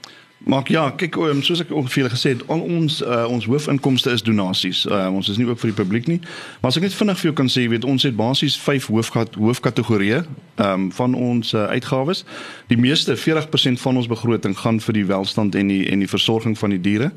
Maar 0.44 0.64
ja, 0.68 0.90
kyk 1.00 1.16
oom, 1.18 1.40
soos 1.44 1.62
ek 1.64 1.70
ook 1.72 1.88
vir 1.88 2.02
julle 2.02 2.12
gesê 2.12 2.34
het, 2.34 2.42
al 2.52 2.60
ons 2.60 3.00
uh, 3.02 3.24
ons 3.32 3.46
hoofinkomste 3.48 4.12
is 4.12 4.24
donasies. 4.26 4.84
Uh, 4.86 5.08
ons 5.16 5.30
is 5.32 5.40
nie 5.40 5.48
ook 5.48 5.60
vir 5.62 5.72
die 5.72 5.78
publiek 5.78 6.10
nie. 6.12 6.20
Maar 6.60 6.74
as 6.74 6.80
ek 6.80 6.88
net 6.90 6.98
vinnig 6.98 7.22
vir 7.22 7.30
jou 7.30 7.36
kan 7.38 7.52
sê, 7.52 7.64
weet 7.72 7.88
ons 7.88 8.04
het 8.04 8.18
basies 8.20 8.58
5 8.60 8.90
hoofkat 8.92 9.40
hoofkategorieë 9.40 10.20
ehm 10.24 10.68
um, 10.74 10.90
van 10.94 11.16
ons 11.16 11.54
uh, 11.56 11.64
uitgawes. 11.72 12.26
Die 12.68 12.78
meeste 12.78 13.16
40% 13.18 13.80
van 13.82 13.98
ons 13.98 14.12
begroting 14.12 14.58
gaan 14.60 14.82
vir 14.84 15.00
die 15.00 15.06
welstand 15.10 15.56
en 15.56 15.72
die 15.72 15.88
en 15.90 16.04
die 16.04 16.12
versorging 16.12 16.58
van 16.60 16.76
die 16.76 16.82
diere. 16.82 17.14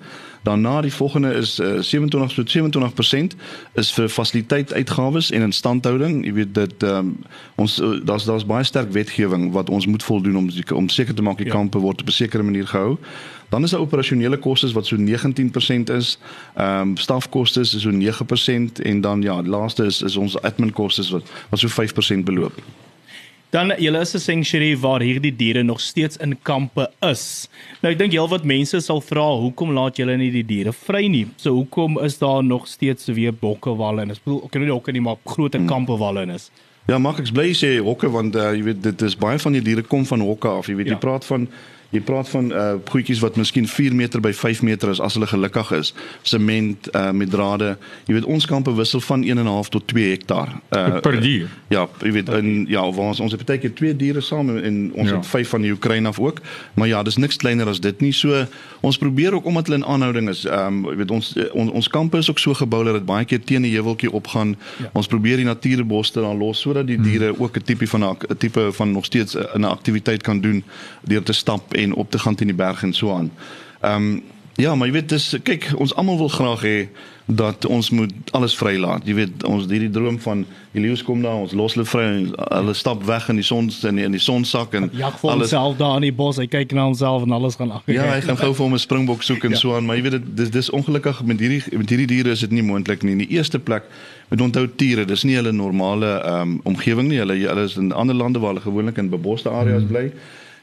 Daarna 0.47 0.81
die 0.81 0.93
volgende 0.93 1.33
is 1.35 1.59
uh, 1.59 1.81
27 1.81 2.35
tot 2.35 2.57
27% 3.35 3.37
is 3.75 3.93
vir 3.93 4.09
fasiliteit 4.09 4.73
uitgawes 4.73 5.31
en 5.31 5.43
instandhouding. 5.43 6.21
Jy 6.25 6.33
weet 6.37 6.53
dit 6.55 6.83
um, 6.87 7.17
ons 7.59 7.81
uh, 7.83 7.97
daar's 8.07 8.29
daar's 8.29 8.47
baie 8.47 8.65
sterk 8.65 8.93
wetgewing 8.95 9.49
wat 9.57 9.71
ons 9.71 9.87
moet 9.91 10.07
voldoen 10.07 10.37
om 10.37 10.51
om 10.75 10.89
seker 10.89 11.15
te 11.15 11.23
maak 11.27 11.43
die 11.43 11.51
Ja. 11.51 11.53
kampe 11.53 11.83
word 11.83 12.01
op 12.01 12.07
'n 12.07 12.19
sekere 12.21 12.43
manier 12.43 12.67
gehou. 12.67 12.95
Dan 13.49 13.63
is 13.63 13.71
daar 13.71 13.81
operasionele 13.81 14.39
kostes 14.39 14.73
wat 14.73 14.87
so 14.87 14.97
19% 14.97 15.91
is. 15.91 16.19
Ehm 16.55 16.81
um, 16.81 16.97
stafkoste 16.97 17.61
is 17.61 17.81
so 17.81 17.91
9% 17.91 18.81
en 18.83 19.01
dan 19.01 19.23
ja, 19.23 19.43
die 19.43 19.51
laaste 19.51 19.85
is 19.85 20.03
is 20.03 20.17
ons 20.17 20.41
admin 20.43 20.73
kostes 20.73 21.11
wat 21.11 21.23
wat 21.51 21.59
so 21.59 21.69
5% 21.69 22.25
beloop. 22.25 22.63
Dan 23.57 23.73
julle 23.81 24.01
is 24.05 24.13
'n 24.15 24.19
sanctuary 24.21 24.77
waar 24.77 25.01
hierdie 25.01 25.33
diere 25.37 25.63
nog 25.63 25.81
steeds 25.81 26.17
in 26.21 26.35
kampe 26.43 26.91
is. 27.11 27.49
Nou 27.83 27.93
ek 27.93 27.99
dink 27.99 28.13
heelwat 28.13 28.45
mense 28.45 28.81
sal 28.85 29.01
vra 29.01 29.25
hoekom 29.41 29.73
laat 29.73 29.97
julle 29.97 30.17
nie 30.17 30.31
die 30.31 30.43
diere 30.45 30.73
vry 30.73 31.07
nie? 31.09 31.27
So 31.37 31.55
hoekom 31.55 31.97
is 32.05 32.19
daar 32.19 32.45
nog 32.45 32.67
steeds 32.69 33.07
weer 33.07 33.33
bokke 33.33 33.73
walle 33.77 34.03
en 34.03 34.11
ek 34.11 34.19
bedoel 34.25 34.45
ek 34.45 34.51
kan 34.51 34.63
nie 34.63 34.71
hokke 34.71 34.93
nie 34.93 35.01
maar 35.01 35.17
groter 35.25 35.61
Hmm. 35.61 35.69
kampe 35.69 35.97
walle 35.97 36.23
in 36.23 36.31
is. 36.31 36.51
Ja, 36.89 36.99
mag 36.99 37.19
ek 37.19 37.33
bly 37.33 37.51
sê 37.55 37.79
hokke 37.83 38.11
want 38.11 38.37
uh, 38.37 38.53
jy 38.53 38.63
weet 38.63 38.83
dit 38.83 39.03
is 39.03 39.17
baie 39.17 39.39
van 39.39 39.53
die 39.53 39.63
diere 39.63 39.83
kom 39.83 40.05
van 40.05 40.21
hokke 40.21 40.49
af. 40.49 40.67
Jy 40.69 40.75
weet 40.77 40.87
Ja. 40.87 40.93
jy 40.93 40.99
praat 41.01 41.25
van 41.25 41.49
jy 41.91 42.01
praat 42.01 42.29
van 42.29 42.51
uh 42.53 42.75
goedjies 42.91 43.21
wat 43.23 43.37
miskien 43.37 43.69
4 43.69 43.95
meter 43.95 44.21
by 44.21 44.33
5 44.33 44.63
meter 44.63 44.91
is 44.91 45.01
as 45.01 45.15
hulle 45.15 45.27
gelukkig 45.27 45.71
is. 45.73 45.95
Sement 46.23 46.89
uh 46.95 47.11
met 47.11 47.31
drade. 47.31 47.77
Jy 48.07 48.15
weet 48.19 48.25
ons 48.25 48.47
kampe 48.47 48.75
wissel 48.75 49.01
van 49.01 49.25
1.5 49.25 49.71
tot 49.71 49.87
2 49.87 50.11
hektaar. 50.11 50.53
Uh 50.71 51.01
Per 51.01 51.21
dier. 51.21 51.49
Ja, 51.69 51.87
jy 52.03 52.13
weet 52.13 52.29
in 52.29 52.67
ja, 52.69 52.83
waar 52.83 53.13
ons 53.13 53.21
ons 53.21 53.33
het 53.33 53.45
baie 53.47 53.61
keer 53.63 53.75
twee 53.75 53.97
diere 53.97 54.21
saam 54.21 54.51
en 54.57 54.93
ons 54.95 55.11
Ja. 55.11 55.17
het 55.17 55.27
vyf 55.27 55.49
van 55.49 55.63
die 55.63 55.73
Oekraïne 55.73 56.09
af 56.09 56.19
ook. 56.19 56.41
Maar 56.75 56.89
ja, 56.89 57.03
dis 57.03 57.17
niks 57.17 57.37
kleiner 57.37 57.69
as 57.69 57.81
dit 57.81 58.01
nie. 58.01 58.13
So 58.13 58.47
ons 58.81 58.99
probeer 58.99 59.35
ook 59.35 59.45
omdat 59.45 59.67
hulle 59.67 59.79
in 59.79 59.87
aanhouding 59.87 60.29
is. 60.29 60.45
Ehm 60.45 60.67
um, 60.67 60.91
jy 60.91 60.97
weet 60.97 61.11
ons 61.11 61.35
on, 61.53 61.71
ons 61.71 61.89
kampe 61.89 62.19
is 62.19 62.31
ook 62.31 62.39
so 62.39 62.55
gebou 62.55 62.85
dat 62.85 62.95
dit 62.95 63.05
baie 63.07 63.25
keer 63.25 63.41
teen 63.45 63.63
'n 63.63 63.71
heuweltjie 63.71 64.11
opgaan. 64.11 64.57
Ja. 64.79 64.91
Ons 64.93 65.07
probeer 65.07 65.37
die 65.37 65.45
natuurbos 65.45 66.11
te 66.11 66.21
dan 66.21 66.39
los 66.39 66.61
sodat 66.61 66.87
die 66.87 67.01
diere 67.01 67.33
hmm. 67.33 67.43
ook 67.43 67.57
'n 67.57 67.63
tipe 67.63 67.87
van 67.87 68.05
'n 68.05 68.37
tipe 68.39 68.73
van 68.73 68.93
nog 68.93 69.05
steeds 69.05 69.37
'n 69.37 69.61
'n 69.61 69.65
aktiwiteit 69.65 70.23
kan 70.23 70.41
doen 70.41 70.65
deur 71.03 71.23
te 71.23 71.33
stap 71.33 71.75
en 71.77 71.95
op 71.95 72.11
te 72.11 72.19
gaan 72.19 72.35
teen 72.35 72.53
die 72.53 72.57
berg 72.57 72.83
en 72.83 72.93
so 72.93 73.15
aan. 73.15 73.31
Ehm 73.81 73.95
um, 74.11 74.23
Ja, 74.57 74.75
maar 74.75 74.89
jy 74.89 74.93
weet 74.97 75.11
dis 75.13 75.35
kyk, 75.45 75.67
ons 75.77 75.93
almal 76.01 76.17
wil 76.17 76.31
graag 76.33 76.63
hê 76.65 76.77
dat 77.27 77.67
ons 77.69 77.91
moet 77.91 78.13
alles 78.39 78.55
vrylaat. 78.57 79.03
Jy 79.05 79.15
weet, 79.19 79.43
ons 79.45 79.67
hierdie 79.69 79.91
droom 79.93 80.17
van 80.23 80.45
die 80.73 80.81
leeu's 80.81 81.03
kom 81.05 81.21
daar, 81.25 81.43
ons 81.43 81.53
los 81.59 81.75
hulle 81.75 81.85
vry 81.85 82.05
en 82.07 82.31
hulle 82.39 82.75
stap 82.79 83.03
weg 83.05 83.27
in 83.29 83.41
die 83.41 83.45
son 83.45 83.69
in 83.69 83.99
die, 84.01 84.07
in 84.07 84.15
die 84.17 84.23
sonsak 84.23 84.77
en 84.79 84.87
Jag 84.97 85.19
vir 85.21 85.35
homself 85.35 85.77
daar 85.77 85.99
in 86.01 86.07
die 86.07 86.15
bos, 86.15 86.39
hy 86.41 86.47
kyk 86.49 86.73
na 86.77 86.87
homself 86.87 87.27
en 87.27 87.35
alles 87.37 87.59
gaan 87.61 87.75
agter. 87.77 87.99
Ja, 87.99 88.07
hy 88.15 88.23
gaan 88.25 88.39
gou 88.41 88.53
vir 88.55 88.65
hom 88.65 88.79
'n 88.79 88.85
springbok 88.87 89.27
soek 89.27 89.45
en 89.45 89.57
Ja. 89.57 89.61
so 89.61 89.75
aan, 89.77 89.85
maar 89.85 89.97
jy 89.97 90.03
weet 90.07 90.17
dit 90.17 90.37
dis 90.37 90.51
dis 90.51 90.71
ongelukkig 90.71 91.21
met 91.25 91.41
hierdie 91.41 91.63
met 91.77 91.91
hierdie 91.91 92.07
diere 92.07 92.31
is 92.31 92.41
dit 92.41 92.51
nie 92.51 92.63
moontlik 92.63 93.03
nie. 93.03 93.13
In 93.13 93.25
die 93.27 93.37
eerste 93.37 93.59
plek 93.59 93.85
met 94.31 94.41
onthou 94.41 94.67
tiere, 94.77 95.05
dis 95.05 95.25
nie 95.25 95.37
hulle 95.37 95.53
normale 95.53 96.23
ehm 96.25 96.41
um, 96.41 96.61
omgewing 96.65 97.09
nie. 97.09 97.19
Hulle 97.19 97.37
hulle 97.37 97.65
is 97.65 97.77
in 97.77 97.93
ander 97.93 98.15
lande 98.15 98.39
waar 98.39 98.55
hulle 98.55 98.65
gewoonlik 98.65 98.97
in 98.97 99.11
beboste 99.11 99.51
areas 99.51 99.85
bly. 99.85 100.13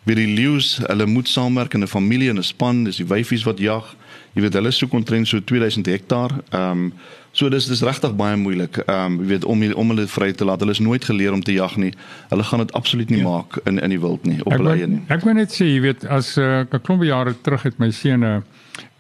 Wie 0.03 0.15
die 0.15 0.27
leeu's, 0.27 0.77
hulle 0.83 1.05
moet 1.05 1.27
saamwerk 1.27 1.73
in 1.73 1.83
'n 1.83 1.87
familie 1.87 2.29
en 2.29 2.37
'n 2.37 2.43
span, 2.43 2.83
dis 2.83 2.97
die 2.97 3.07
wyfies 3.07 3.43
wat 3.43 3.59
jag. 3.59 3.95
Jy 4.33 4.41
weet 4.41 4.53
hulle 4.53 4.71
soek 4.71 4.93
omtrent 4.93 5.27
so 5.27 5.39
2000 5.39 5.85
hektaar. 5.85 6.31
Ehm 6.49 6.71
um, 6.71 6.93
so 7.31 7.49
dis 7.49 7.65
dis 7.65 7.81
regtig 7.81 8.15
baie 8.15 8.35
moeilik. 8.35 8.77
Ehm 8.77 9.05
um, 9.05 9.19
jy 9.21 9.27
weet 9.27 9.45
om 9.45 9.63
om 9.73 9.89
hulle 9.93 10.07
vry 10.07 10.31
te 10.33 10.45
laat. 10.45 10.59
Hulle 10.59 10.71
is 10.71 10.79
nooit 10.79 11.05
geleer 11.05 11.33
om 11.33 11.43
te 11.43 11.53
jag 11.53 11.77
nie. 11.77 11.93
Hulle 12.29 12.43
gaan 12.43 12.59
dit 12.59 12.73
absoluut 12.73 13.09
nie 13.09 13.19
ja. 13.19 13.29
maak 13.29 13.59
in 13.63 13.79
in 13.79 13.89
die 13.89 13.99
wild 13.99 14.25
nie, 14.25 14.39
op 14.43 14.51
hulle 14.51 14.75
eie 14.75 14.87
nie. 14.87 15.01
Ek 15.07 15.23
wil 15.23 15.33
net 15.33 15.53
sê, 15.53 15.65
jy 15.65 15.79
weet, 15.81 16.05
as 16.05 16.37
uh, 16.37 16.65
'n 16.65 16.81
klompe 16.81 17.05
jare 17.05 17.35
terug 17.41 17.63
het 17.63 17.79
my 17.79 17.91
seun 17.91 18.23
'n 18.23 18.43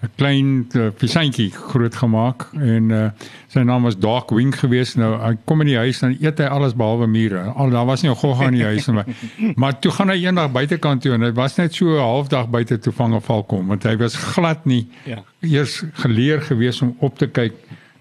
'n 0.03 0.09
klein 0.15 0.67
uh, 0.75 0.89
visantjie 0.99 1.51
groot 1.51 1.95
gemaak 1.95 2.49
en 2.59 2.89
uh, 2.91 3.03
sy 3.47 3.61
naam 3.63 3.85
was 3.87 3.95
Dark 3.97 4.33
Wing 4.35 4.51
geweest. 4.59 4.97
Nou 4.99 5.13
hy 5.15 5.37
kom 5.47 5.63
in 5.63 5.69
die 5.71 5.77
huis 5.79 6.01
en 6.03 6.17
eet 6.19 6.41
hy 6.43 6.49
alles 6.51 6.75
behalwe 6.75 7.07
mure. 7.07 7.39
Al 7.55 7.71
daar 7.71 7.87
was 7.87 8.03
nie 8.03 8.11
'n 8.11 8.19
gogga 8.19 8.49
in 8.51 8.57
die 8.59 8.67
huis 8.67 8.87
nie. 8.87 9.53
Maar 9.55 9.79
toe 9.83 9.91
gaan 9.91 10.11
hy 10.11 10.25
eendag 10.25 10.51
buitekant 10.51 11.01
toe 11.01 11.13
en 11.15 11.21
hy 11.21 11.31
was 11.31 11.55
net 11.55 11.73
so 11.73 11.95
'n 11.95 12.03
halfdag 12.03 12.49
buite 12.49 12.79
toe 12.79 12.93
vang 12.93 13.15
'n 13.15 13.21
valkom 13.21 13.67
want 13.67 13.83
hy 13.83 13.95
was 13.97 14.15
glad 14.15 14.65
nie 14.65 14.87
ja. 15.05 15.23
eers 15.39 15.83
geleer 15.93 16.41
geweest 16.41 16.81
om 16.81 16.95
op 16.99 17.17
te 17.17 17.27
kyk 17.27 17.53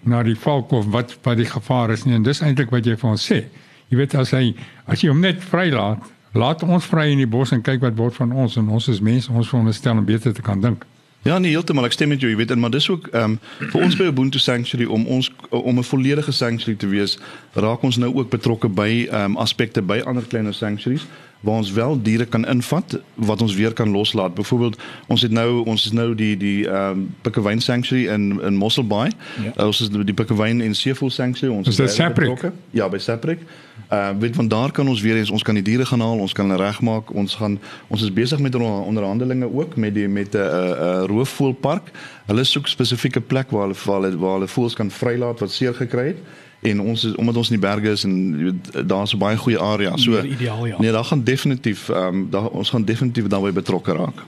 na 0.03 0.23
die 0.23 0.35
valkom 0.35 0.91
wat 0.91 1.15
wat 1.23 1.37
die 1.37 1.47
gevaar 1.47 1.91
is 1.91 2.03
nie. 2.03 2.15
En 2.15 2.23
dis 2.23 2.41
eintlik 2.41 2.69
wat 2.69 2.85
jy 2.85 2.97
vir 2.97 3.09
ons 3.09 3.31
sê. 3.31 3.45
Jy 3.87 3.97
weet 3.97 4.15
as 4.15 4.31
hy 4.31 4.55
as 4.85 5.01
jy 5.01 5.09
hom 5.09 5.21
net 5.21 5.39
vrylaat, 5.39 6.03
laat 6.33 6.63
ons 6.63 6.85
vry 6.85 7.11
in 7.11 7.17
die 7.17 7.29
bos 7.29 7.51
en 7.51 7.61
kyk 7.61 7.81
wat 7.81 7.95
word 7.95 8.15
van 8.15 8.31
ons 8.31 8.57
en 8.57 8.67
ons 8.67 8.87
is 8.87 8.99
mense, 8.99 9.31
ons 9.31 9.47
veronderstel 9.47 9.97
om 9.97 10.05
beter 10.05 10.33
te 10.33 10.41
kan 10.41 10.59
dink. 10.59 10.85
Ja, 11.23 11.37
nee, 11.37 11.51
heeltemal. 11.51 11.85
Ek 11.87 11.91
stem 11.95 12.11
met 12.11 12.19
jou, 12.19 12.31
jy 12.31 12.37
weet, 12.37 12.51
en 12.51 12.59
maar 12.59 12.73
dis 12.73 12.89
ook 12.89 13.07
ehm 13.11 13.37
um, 13.37 13.69
vir 13.71 13.81
ons 13.81 13.95
by 13.95 14.09
Ubuntu 14.11 14.39
Sanctuary 14.39 14.89
om 14.91 15.05
ons 15.07 15.31
om 15.49 15.77
'n 15.79 15.83
volledige 15.83 16.31
sanctuary 16.31 16.75
te 16.77 16.87
wees, 16.87 17.17
raak 17.53 17.81
ons 17.81 17.97
nou 17.97 18.11
ook 18.15 18.29
betrokke 18.29 18.67
by 18.67 19.07
ehm 19.09 19.31
um, 19.31 19.37
aspekte 19.37 19.81
by 19.81 20.01
ander 20.05 20.23
kleiner 20.27 20.53
sanctuaries 20.53 21.07
waar 21.43 21.55
ons 21.55 21.71
wel 21.71 22.01
diere 22.01 22.25
kan 22.25 22.45
invat 22.47 22.99
wat 23.13 23.41
ons 23.41 23.55
weer 23.55 23.73
kan 23.73 23.89
loslaat. 23.91 24.33
Byvoorbeeld, 24.33 24.79
ons 25.07 25.21
het 25.21 25.31
nou 25.31 25.65
ons 25.65 25.85
is 25.85 25.91
nou 25.91 26.15
die 26.15 26.37
die 26.37 26.67
ehm 26.67 26.89
um, 26.89 27.15
Pikkewyn 27.21 27.61
Sanctuary 27.61 28.07
in 28.07 28.39
in 28.41 28.55
Mossel 28.55 28.87
Bay. 28.87 29.11
Ja. 29.43 29.51
Uh, 29.57 29.65
ons 29.65 29.81
is 29.81 29.89
die 29.89 30.13
Pikkewyn 30.13 30.61
en 30.61 30.75
Seevoel 30.75 31.09
Sanctuary. 31.09 31.55
Ons 31.55 31.67
is, 31.67 31.79
is 31.79 31.97
betrokke. 31.97 32.51
Ja, 32.71 32.89
by 32.89 32.97
Saprik. 32.97 33.43
Uh 33.91 34.09
weet 34.19 34.35
van 34.35 34.47
daar 34.47 34.71
kan 34.71 34.87
ons 34.87 35.01
weer 35.01 35.15
eens 35.15 35.29
ons 35.29 35.43
kan 35.43 35.53
die 35.53 35.63
diere 35.63 35.85
gaan 35.85 35.99
haal, 35.99 36.17
ons 36.17 36.33
kan 36.33 36.49
hulle 36.49 36.63
regmaak. 36.63 37.11
Ons 37.13 37.35
gaan 37.35 37.59
ons 37.87 38.01
is 38.01 38.13
besig 38.13 38.39
met 38.39 38.55
onderhandelinge 38.55 39.53
ook 39.53 39.75
met 39.75 39.93
die 39.93 40.07
met 40.07 40.33
'n 40.33 40.37
uh, 40.37 40.43
'n 40.43 41.01
uh, 41.01 41.03
roofvoelpark. 41.05 41.91
Hulle 42.25 42.43
soek 42.43 42.67
spesifieke 42.67 43.21
plek 43.21 43.51
waar 43.51 43.67
hulle 43.67 43.75
waar 43.85 44.01
hulle, 44.01 44.17
waar 44.17 44.33
hulle 44.33 44.47
voëls 44.47 44.73
kan 44.73 44.91
vrylaat 44.91 45.39
wat 45.39 45.51
seer 45.51 45.73
gekry 45.73 46.07
het 46.07 46.17
en 46.63 46.81
ons 46.81 47.03
is 47.03 47.15
omdat 47.15 47.37
ons 47.37 47.49
in 47.49 47.59
die 47.59 47.67
berge 47.67 47.89
is 47.91 48.03
en 48.03 48.61
daar's 48.85 49.13
'n 49.13 49.17
baie 49.17 49.37
goeie 49.37 49.59
area. 49.59 49.97
So 49.97 50.21
ideaal, 50.21 50.65
ja. 50.65 50.79
Nee, 50.79 50.91
daar 50.91 51.05
gaan 51.05 51.23
definitief 51.23 51.89
ehm 51.89 52.15
um, 52.15 52.29
daar 52.29 52.47
ons 52.47 52.69
gaan 52.69 52.85
definitief 52.85 53.27
daarbey 53.27 53.53
betrokke 53.53 53.93
raak. 53.93 54.23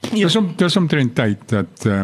Ja. 0.00 0.24
Dis 0.24 0.36
om 0.36 0.52
dis 0.56 0.76
omtrent 0.76 1.14
tyd 1.14 1.38
dat 1.46 1.84
uh, 1.86 2.02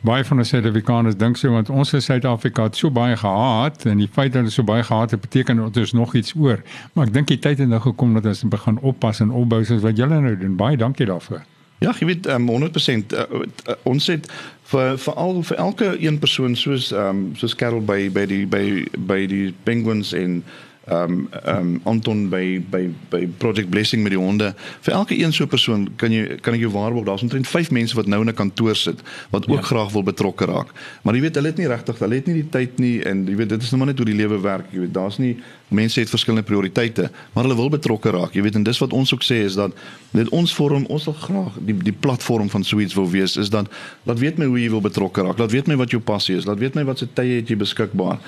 baie 0.00 0.24
van 0.24 0.38
ons 0.38 0.48
Suid-Afrikaners 0.48 1.16
dink 1.16 1.36
so 1.36 1.50
want 1.50 1.70
ons 1.70 1.92
in 1.92 2.02
Suid-Afrika 2.02 2.62
het 2.68 2.76
so 2.76 2.90
baie 2.90 3.16
gehaat 3.16 3.84
en 3.84 3.98
die 3.98 4.08
feit 4.12 4.32
dat 4.32 4.42
ons 4.42 4.54
so 4.54 4.62
baie 4.62 4.82
gehaat 4.82 5.10
het 5.10 5.20
beteken 5.20 5.56
dat 5.56 5.76
ons 5.76 5.92
nog 5.92 6.14
iets 6.14 6.34
oor. 6.36 6.60
Maar 6.92 7.06
ek 7.06 7.12
dink 7.12 7.32
die 7.32 7.38
tyd 7.38 7.58
het 7.58 7.68
nou 7.68 7.80
gekom 7.80 8.14
dat 8.14 8.26
ons 8.26 8.44
begin 8.52 8.78
oppas 8.78 9.20
en 9.24 9.30
opbou 9.30 9.64
soos 9.64 9.80
wat 9.82 9.96
julle 9.96 10.20
nou 10.20 10.36
doen. 10.36 10.56
Baie 10.56 10.76
dankie 10.76 11.06
daarvoor. 11.06 11.42
Ja, 11.80 11.94
jy 11.96 12.06
weet 12.10 12.26
um, 12.28 12.48
100% 12.50 13.14
uh, 13.16 13.24
uh, 13.40 13.76
ons 13.88 14.06
het 14.12 14.26
vir 14.70 14.98
vir 15.00 15.14
al 15.14 15.38
vir 15.48 15.56
elke 15.64 15.86
een 15.96 16.18
persoon 16.20 16.56
soos 16.56 16.90
um, 16.92 17.30
soos 17.40 17.56
Carol 17.56 17.80
by 17.80 18.10
by 18.12 18.26
die 18.28 18.42
by 18.46 18.64
by 19.08 19.22
die 19.30 19.54
penguins 19.64 20.12
en 20.12 20.42
ehm 20.84 21.12
um, 21.12 21.28
ehm 21.44 21.56
um, 21.56 21.80
Anton 21.84 22.28
by 22.28 22.62
by 22.70 22.90
by 23.08 23.28
Project 23.38 23.68
Blessing 23.70 24.02
met 24.02 24.10
die 24.10 24.20
honde. 24.20 24.54
Vir 24.80 24.94
elke 24.94 25.18
een 25.18 25.32
so 25.32 25.44
'n 25.44 25.48
persoon 25.48 25.88
kan 25.96 26.12
jy 26.12 26.38
kan 26.40 26.54
ek 26.54 26.60
jou 26.60 26.72
waarborg 26.72 27.04
daar's 27.04 27.22
omtrent 27.22 27.48
5 27.48 27.70
mense 27.70 27.94
wat 27.94 28.06
nou 28.06 28.20
in 28.20 28.28
'n 28.28 28.34
kantoor 28.34 28.76
sit 28.76 29.00
wat 29.30 29.48
ook 29.48 29.60
ja. 29.60 29.62
graag 29.62 29.92
wil 29.92 30.02
betrokke 30.02 30.44
raak. 30.44 30.68
Maar 31.02 31.14
jy 31.14 31.20
weet 31.20 31.34
hulle 31.34 31.46
het 31.46 31.56
nie 31.56 31.66
regtig, 31.66 31.98
hulle 31.98 32.14
het 32.14 32.26
nie 32.26 32.34
die 32.34 32.48
tyd 32.48 32.78
nie 32.78 33.02
en 33.02 33.26
jy 33.26 33.36
weet 33.36 33.48
dit 33.48 33.62
is 33.62 33.70
nou 33.70 33.78
maar 33.78 33.86
net 33.86 33.96
hoe 33.96 34.06
die 34.06 34.14
lewe 34.14 34.40
werk. 34.40 34.72
Jy 34.72 34.78
weet 34.78 34.94
daar's 34.94 35.18
nie 35.18 35.36
mense 35.68 36.00
het 36.00 36.08
verskillende 36.08 36.46
prioriteite, 36.46 37.10
maar 37.32 37.44
hulle 37.44 37.56
wil 37.56 37.68
betrokke 37.68 38.10
raak. 38.10 38.32
Jy 38.34 38.42
weet 38.42 38.54
en 38.54 38.62
dis 38.62 38.78
wat 38.78 38.92
ons 38.92 39.14
ook 39.14 39.22
sê 39.22 39.44
is 39.44 39.54
dat 39.54 39.72
dit 40.10 40.28
ons 40.28 40.54
vorm 40.54 40.84
ons 40.86 41.04
wil 41.04 41.14
graag 41.14 41.52
die 41.60 41.76
die 41.76 41.96
platform 42.00 42.50
van 42.50 42.64
Sweets 42.64 42.94
wil 42.94 43.10
wees 43.10 43.36
is 43.36 43.50
dat 43.50 43.68
laat 44.02 44.18
weet 44.18 44.38
my 44.38 44.44
hoe 44.44 44.60
jy 44.60 44.70
wil 44.70 44.80
betrokke 44.80 45.22
raak. 45.22 45.38
Laat 45.38 45.50
weet 45.50 45.66
my 45.66 45.76
wat 45.76 45.90
jou 45.90 46.00
passie 46.02 46.36
is. 46.36 46.44
Laat 46.44 46.58
weet 46.58 46.74
my 46.74 46.84
wat 46.84 46.98
se 46.98 47.06
tye 47.12 47.36
het 47.36 47.48
jy 47.48 47.56
beskikbaar 47.56 48.18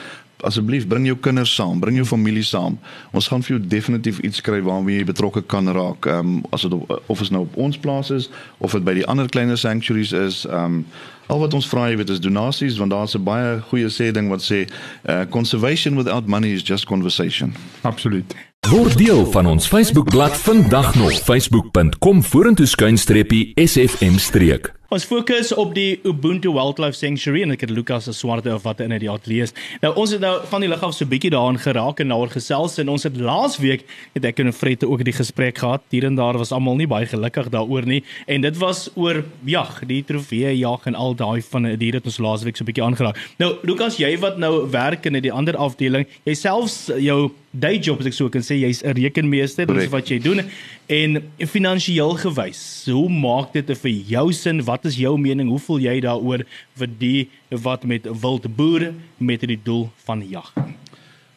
asseblief 0.42 0.86
bring 0.86 1.06
jou 1.06 1.16
kinders 1.16 1.54
saam, 1.54 1.80
bring 1.80 1.96
jou 1.96 2.06
familie 2.06 2.44
saam. 2.46 2.78
Ons 3.12 3.28
gaan 3.30 3.42
vir 3.42 3.56
jou 3.56 3.62
definitief 3.68 4.18
iets 4.26 4.42
skryf 4.42 4.64
waarmee 4.64 4.98
jy 4.98 5.06
betrokke 5.08 5.42
kan 5.42 5.68
raak. 5.72 6.06
Ehm 6.06 6.18
um, 6.18 6.44
as 6.50 6.66
dit 6.66 6.74
of 7.06 7.20
is 7.20 7.30
nou 7.30 7.42
op 7.46 7.56
ons 7.56 7.78
plaas 7.78 8.10
is 8.10 8.30
of 8.58 8.72
dit 8.72 8.84
by 8.84 8.94
die 9.00 9.06
ander 9.06 9.28
kleiner 9.28 9.58
sanctuaries 9.58 10.12
is. 10.12 10.44
Ehm 10.46 10.64
um, 10.64 10.84
al 11.32 11.40
wat 11.40 11.54
ons 11.54 11.68
vra 11.70 11.86
jy 11.88 11.96
weet 11.96 12.10
is 12.12 12.20
donasies 12.20 12.76
want 12.80 12.90
daar's 12.90 13.14
'n 13.14 13.24
baie 13.24 13.60
goeie 13.70 13.88
sê 13.88 14.10
ding 14.12 14.28
wat 14.28 14.42
sê 14.42 14.66
uh, 15.08 15.24
conservation 15.30 15.96
without 15.96 16.26
money 16.26 16.52
is 16.52 16.62
just 16.62 16.86
conversation. 16.86 17.54
Absoluut. 17.82 18.34
Word 18.70 18.98
deel 18.98 19.26
van 19.26 19.46
ons 19.46 19.66
Facebookblad 19.66 20.36
vandag 20.36 20.94
nog 20.94 21.12
facebook.com 21.12 22.22
vorentoe 22.22 22.66
skuinstreepie 22.66 23.52
sfm 23.54 24.16
streek. 24.18 24.81
Ons 24.92 25.06
fokus 25.08 25.54
op 25.56 25.70
die 25.72 26.02
Ubuntu 26.04 26.50
Wildlife 26.52 26.98
Sanctuary 26.98 27.46
en 27.46 27.54
ek 27.54 27.62
het 27.64 27.70
Lukas 27.72 28.04
se 28.04 28.12
swarte 28.12 28.50
of 28.52 28.66
wat 28.66 28.82
in 28.84 28.92
die 28.92 29.08
ateljee 29.08 29.46
is. 29.46 29.54
Nou 29.80 29.94
ons 30.02 30.12
het 30.12 30.20
nou 30.20 30.34
van 30.50 30.60
die 30.60 30.68
lig 30.68 30.82
af 30.84 30.92
so 30.92 31.08
bietjie 31.08 31.30
daarin 31.32 31.56
geraak 31.56 32.02
en 32.04 32.12
daaroor 32.12 32.34
gesels 32.34 32.76
en 32.82 32.90
ons 32.92 33.08
het 33.08 33.16
laas 33.16 33.56
week 33.62 33.86
het 34.12 34.26
ek 34.28 34.42
en 34.44 34.52
Fred 34.52 34.84
ook 34.84 35.06
die 35.08 35.16
gesprek 35.16 35.62
gehad. 35.62 35.80
Hier 35.88 36.04
en 36.04 36.18
daar 36.20 36.36
was 36.36 36.52
almal 36.52 36.76
nie 36.76 36.90
baie 36.90 37.08
gelukkig 37.08 37.48
daaroor 37.54 37.88
nie 37.88 38.02
en 38.28 38.44
dit 38.44 38.60
was 38.60 38.90
oor 38.92 39.22
jag, 39.48 39.80
die 39.88 40.02
trofee 40.04 40.52
jag 40.58 40.84
en 40.84 41.00
al 41.06 41.16
daai 41.16 41.40
van 41.40 41.72
die 41.72 41.92
wat 41.96 42.12
ons 42.12 42.20
laas 42.20 42.44
week 42.44 42.60
so 42.60 42.68
bietjie 42.68 42.84
aangeraak. 42.84 43.16
Nou 43.40 43.54
Lukas, 43.64 43.96
jy 43.96 44.12
wat 44.20 44.36
nou 44.36 44.68
werk 44.76 45.08
in 45.08 45.16
die 45.24 45.32
ander 45.32 45.56
afdeling, 45.56 46.04
jy 46.28 46.36
selfs 46.36 46.90
jou 47.00 47.30
day 47.52 47.78
job 47.78 48.00
as 48.00 48.08
ek 48.08 48.16
so 48.16 48.28
kan 48.32 48.44
sê 48.44 48.58
jy's 48.60 48.82
'n 48.82 48.96
rekenmeester 48.96 49.66
dis 49.66 49.90
wat 49.92 50.08
jy 50.08 50.18
doen. 50.18 50.44
En 50.88 51.22
finansiëel 51.38 52.16
gewys 52.24 52.88
hoe 52.88 53.08
maak 53.08 53.52
dit 53.52 53.66
vir 53.78 53.92
jou 54.14 54.32
sin? 54.32 54.64
Wat 54.64 54.84
is 54.84 54.96
jou 54.96 55.18
mening? 55.18 55.48
Hoe 55.48 55.58
voel 55.60 55.80
jy 55.80 56.00
daaroor 56.00 56.44
vir 56.76 56.88
die 56.98 57.28
wat 57.50 57.84
met 57.84 58.04
wild 58.04 58.56
boere 58.56 58.94
met 59.18 59.40
die 59.40 59.60
doel 59.62 59.90
van 60.04 60.24
jag 60.28 60.52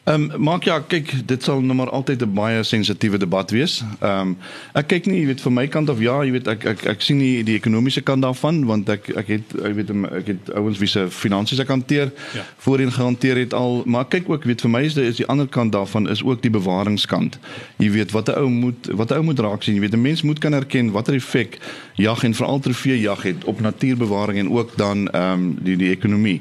Ehm 0.06 0.30
um, 0.30 0.42
maak 0.42 0.62
ja, 0.64 0.76
kyk, 0.78 1.08
dit 1.26 1.42
sal 1.42 1.64
nou 1.66 1.74
maar 1.74 1.90
altyd 1.90 2.22
'n 2.22 2.34
baie 2.34 2.62
sensitiewe 2.62 3.18
debat 3.18 3.50
wees. 3.50 3.82
Ehm 4.00 4.20
um, 4.20 4.36
ek 4.72 4.86
kyk 4.86 5.06
nie, 5.06 5.20
jy 5.20 5.26
weet, 5.26 5.40
van 5.40 5.52
my 5.52 5.66
kant 5.66 5.90
af 5.90 5.98
ja, 5.98 6.22
jy 6.22 6.30
weet 6.30 6.46
ek 6.46 6.64
ek 6.64 6.84
ek 6.86 7.00
sien 7.02 7.18
nie 7.18 7.42
die 7.42 7.56
ekonomiese 7.58 8.00
kant 8.00 8.22
daarvan 8.22 8.64
want 8.66 8.88
ek 8.88 9.08
ek 9.16 9.26
het 9.26 9.54
jy 9.64 9.72
weet 9.74 9.90
ek 9.90 10.26
het 10.26 10.52
ouens 10.54 10.78
wie 10.78 10.88
se 10.88 11.10
finansies 11.10 11.58
ek 11.58 11.68
hanteer 11.74 12.12
ja. 12.34 12.44
voorheen 12.56 12.92
gehanteer 12.92 13.36
het 13.36 13.54
al, 13.54 13.82
maar 13.84 14.06
kyk 14.06 14.30
ook, 14.30 14.44
weet 14.44 14.60
vir 14.60 14.70
my 14.70 14.82
is 14.82 14.94
dit 14.94 15.04
is 15.04 15.16
die 15.16 15.26
ander 15.26 15.48
kant 15.48 15.72
daarvan 15.72 16.08
is 16.08 16.22
ook 16.22 16.42
die 16.42 16.54
bewaringskant. 16.54 17.38
Jy 17.76 17.90
weet 17.90 18.12
wat 18.12 18.28
'n 18.28 18.38
ou 18.38 18.48
moet 18.48 18.86
wat 18.94 19.10
'n 19.10 19.14
ou 19.18 19.22
moet 19.22 19.38
raak 19.38 19.62
sien, 19.62 19.74
jy 19.74 19.80
weet 19.80 19.94
'n 19.98 20.02
mens 20.02 20.22
moet 20.22 20.38
kan 20.38 20.54
erken 20.54 20.92
watter 20.92 21.14
effek 21.14 21.58
jag 21.96 22.22
en 22.22 22.34
veral 22.34 22.60
trofee 22.60 23.00
jag 23.00 23.22
het 23.22 23.44
op 23.44 23.60
natuurbewaring 23.60 24.38
en 24.38 24.50
ook 24.50 24.76
dan 24.76 25.08
ehm 25.08 25.32
um, 25.32 25.58
die 25.62 25.76
die 25.76 25.90
ekonomie. 25.90 26.40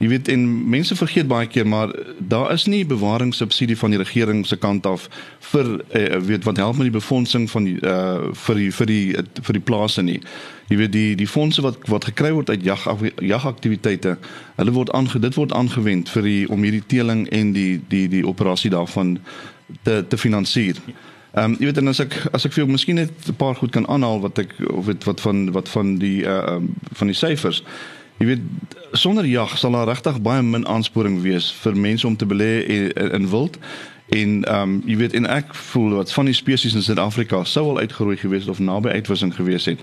Jy 0.00 0.08
weet 0.08 0.28
en 0.32 0.44
mense 0.72 0.96
vergeet 0.96 1.26
baie 1.28 1.46
keer 1.46 1.66
maar 1.68 1.90
daar 2.18 2.52
is 2.52 2.64
nie 2.64 2.86
bewaringssubsidie 2.88 3.76
van 3.76 3.92
die 3.92 3.98
regering 4.00 4.46
se 4.46 4.56
kant 4.56 4.86
af 4.88 5.08
vir 5.50 5.68
uh, 5.76 6.16
weet 6.24 6.46
wat 6.48 6.56
help 6.56 6.78
met 6.80 6.88
die 6.88 6.94
befondsing 6.94 7.50
van 7.50 7.68
die 7.68 7.76
uh 7.84 8.30
vir 8.32 8.56
die 8.56 8.70
vir 8.72 8.88
die 8.88 9.04
vir 9.42 9.58
die 9.58 9.62
plase 9.70 10.02
nie. 10.02 10.16
Jy 10.72 10.78
weet 10.80 10.92
die 10.96 11.12
die 11.20 11.28
fondse 11.28 11.60
wat 11.60 11.84
wat 11.92 12.08
gekry 12.08 12.32
word 12.32 12.48
uit 12.48 12.64
jag 12.64 12.88
jagaktiwiteite, 13.20 14.16
hulle 14.56 14.76
word 14.78 14.94
aange 14.96 15.20
dit 15.20 15.36
word 15.36 15.52
aangewend 15.52 16.08
vir 16.08 16.22
die 16.30 16.48
om 16.48 16.64
hierdie 16.64 16.86
teeling 16.86 17.26
en 17.28 17.52
die 17.52 17.76
die 17.92 18.08
die 18.08 18.24
operasie 18.24 18.72
daarvan 18.72 19.18
te 19.82 20.00
te 20.08 20.16
finansier. 20.16 20.80
Ehm 21.36 21.44
um, 21.44 21.60
jy 21.60 21.68
weet 21.68 21.84
en 21.84 21.92
as 21.92 22.00
ek 22.00 22.16
as 22.32 22.48
ek 22.48 22.56
vir 22.56 22.64
jou 22.64 22.72
miskien 22.72 23.02
net 23.04 23.12
'n 23.28 23.36
paar 23.36 23.54
goed 23.54 23.76
kan 23.76 23.86
aanhaal 23.86 24.24
wat 24.24 24.38
ek 24.38 24.56
of 24.72 24.86
weet 24.86 25.04
wat 25.04 25.20
van 25.20 25.50
wat 25.52 25.68
van 25.68 25.98
die 25.98 26.22
uh 26.24 26.56
van 26.96 27.12
die 27.12 27.20
syfers 27.26 27.62
Jy 28.20 28.26
weet 28.26 28.40
sonder 28.92 29.24
jag 29.24 29.58
sal 29.58 29.72
daar 29.72 29.86
regtig 29.88 30.18
baie 30.20 30.42
min 30.42 30.66
aansporing 30.68 31.22
wees 31.22 31.46
vir 31.62 31.76
mense 31.76 32.06
om 32.06 32.16
te 32.16 32.26
belê 32.28 32.66
in, 33.16 33.28
wild. 33.32 33.56
En 34.12 34.44
ehm 34.44 34.62
um, 34.62 34.82
jy 34.84 34.96
weet 35.00 35.14
en 35.16 35.26
ek 35.26 35.54
voel 35.54 35.94
wat 35.96 36.12
van 36.12 36.28
die 36.28 36.34
spesies 36.36 36.74
in 36.76 36.84
Suid-Afrika 36.84 37.44
sou 37.48 37.64
al 37.70 37.78
uitgeroei 37.78 38.18
gewees 38.20 38.44
het 38.44 38.50
of 38.52 38.58
naby 38.58 38.92
uitwissing 38.92 39.32
gewees 39.34 39.64
het. 39.64 39.80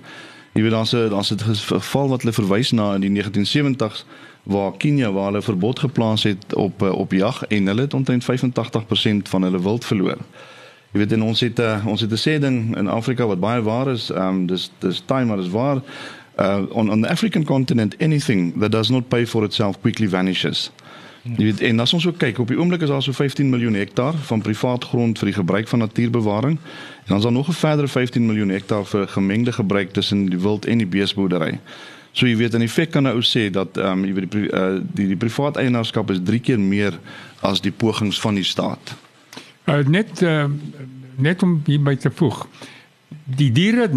Jy 0.54 0.62
weet 0.62 0.76
daar's 0.76 0.94
'n 0.94 1.10
daar's 1.10 1.32
'n 1.34 1.40
geval 1.40 2.10
wat 2.14 2.22
hulle 2.22 2.34
verwys 2.34 2.72
na 2.72 2.94
in 2.94 3.02
die 3.02 3.10
1970s 3.10 4.06
waar 4.44 4.78
Kenia 4.78 5.12
waar 5.12 5.32
hulle 5.32 5.42
verbod 5.42 5.80
geplaas 5.80 6.24
het 6.24 6.54
op 6.54 6.82
eh, 6.82 6.92
op 6.92 7.12
jag 7.12 7.44
en 7.44 7.68
hulle 7.68 7.82
het 7.82 7.94
omtrent 7.94 8.24
85% 8.24 9.30
van 9.30 9.42
hulle 9.42 9.62
wild 9.62 9.86
verloor. 9.86 10.18
Jy 10.92 11.00
weet 11.00 11.12
en 11.12 11.24
ons 11.24 11.40
het 11.40 11.60
uh, 11.60 11.86
ons 11.86 12.02
het 12.02 12.12
'n 12.12 12.30
sê 12.30 12.40
ding 12.40 12.78
in 12.78 12.88
Afrika 12.88 13.26
wat 13.26 13.40
baie 13.40 13.62
waar 13.62 13.88
is, 13.88 14.10
ehm 14.10 14.28
um, 14.28 14.46
dis 14.46 14.72
dis 14.80 15.04
time 15.06 15.26
maar 15.26 15.40
is 15.40 15.50
waar 15.50 15.82
uh, 16.40 16.66
on, 16.72 16.90
on 16.90 17.02
the 17.02 17.10
African 17.10 17.44
continent, 17.44 17.96
anything 18.00 18.60
that 18.60 18.72
does 18.72 18.90
not 18.90 19.10
pay 19.10 19.26
for 19.26 19.44
itself 19.44 19.82
quickly 19.82 20.08
vanishes. 20.08 20.72
Jy 21.36 21.44
weet 21.44 21.62
en 21.68 21.80
as 21.84 21.92
ons 21.94 22.06
so 22.06 22.14
kyk, 22.16 22.38
op 22.40 22.48
die 22.48 22.56
oomblik 22.56 22.86
is 22.86 22.92
daar 22.92 23.04
so 23.04 23.12
15 23.12 23.50
miljoen 23.50 23.76
hektaar 23.76 24.16
van 24.30 24.42
privaat 24.42 24.86
grond 24.88 25.20
vir 25.20 25.32
die 25.32 25.36
gebruik 25.36 25.68
van 25.68 25.80
natuurbewaring 25.84 26.56
en 26.56 27.10
dan 27.10 27.18
is 27.18 27.24
daar 27.24 27.36
nog 27.36 27.50
'n 27.50 27.60
verdere 27.60 27.88
15 27.88 28.26
miljoen 28.26 28.50
hektaar 28.50 28.86
vir 28.86 29.08
gemengde 29.08 29.52
gebruik 29.52 29.92
tussen 29.92 30.26
die 30.30 30.40
wild 30.40 30.66
en 30.66 30.78
die 30.78 30.88
beesboerdery. 30.88 31.60
So 32.12 32.28
jy 32.28 32.38
weet 32.38 32.54
in 32.54 32.62
effek 32.62 32.92
kan 32.92 33.04
'n 33.04 33.14
ou 33.14 33.22
sê 33.22 33.50
dat 33.52 33.78
ehm 33.78 33.92
um, 33.92 34.06
jy 34.06 34.14
weet 34.14 34.32
die, 34.32 34.52
uh, 34.52 34.80
die 34.94 35.08
die 35.08 35.18
privaat 35.18 35.58
eienaarskap 35.58 36.10
is 36.12 36.20
3 36.24 36.40
keer 36.40 36.60
meer 36.60 37.00
as 37.42 37.62
die 37.62 37.72
pogings 37.72 38.20
van 38.20 38.36
die 38.36 38.44
staat. 38.44 38.96
Uh, 39.66 39.86
net 39.86 40.22
uh, 40.22 40.46
net 41.16 41.44
om 41.44 41.62
hierby 41.66 41.96
te 41.96 42.12
voeg. 42.14 42.48
Die 43.28 43.52
diere 43.52 43.90
het, 43.90 43.96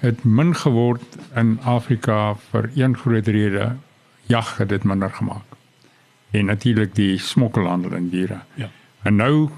het 0.00 0.24
min 0.24 0.54
geword 0.56 1.18
in 1.36 1.58
Afrika 1.62 2.34
vir 2.50 2.70
een 2.74 2.96
groot 2.96 3.26
rede. 3.26 3.76
Jag 4.26 4.56
het 4.56 4.68
dit 4.68 4.84
minder 4.84 5.10
gemaak. 5.10 5.44
En 6.30 6.44
natuurlik 6.44 6.94
die 6.94 7.18
smokkelhandel 7.18 7.92
in 7.92 8.08
diere. 8.08 8.40
Ja. 8.54 8.70
En 9.02 9.16
nou 9.16 9.50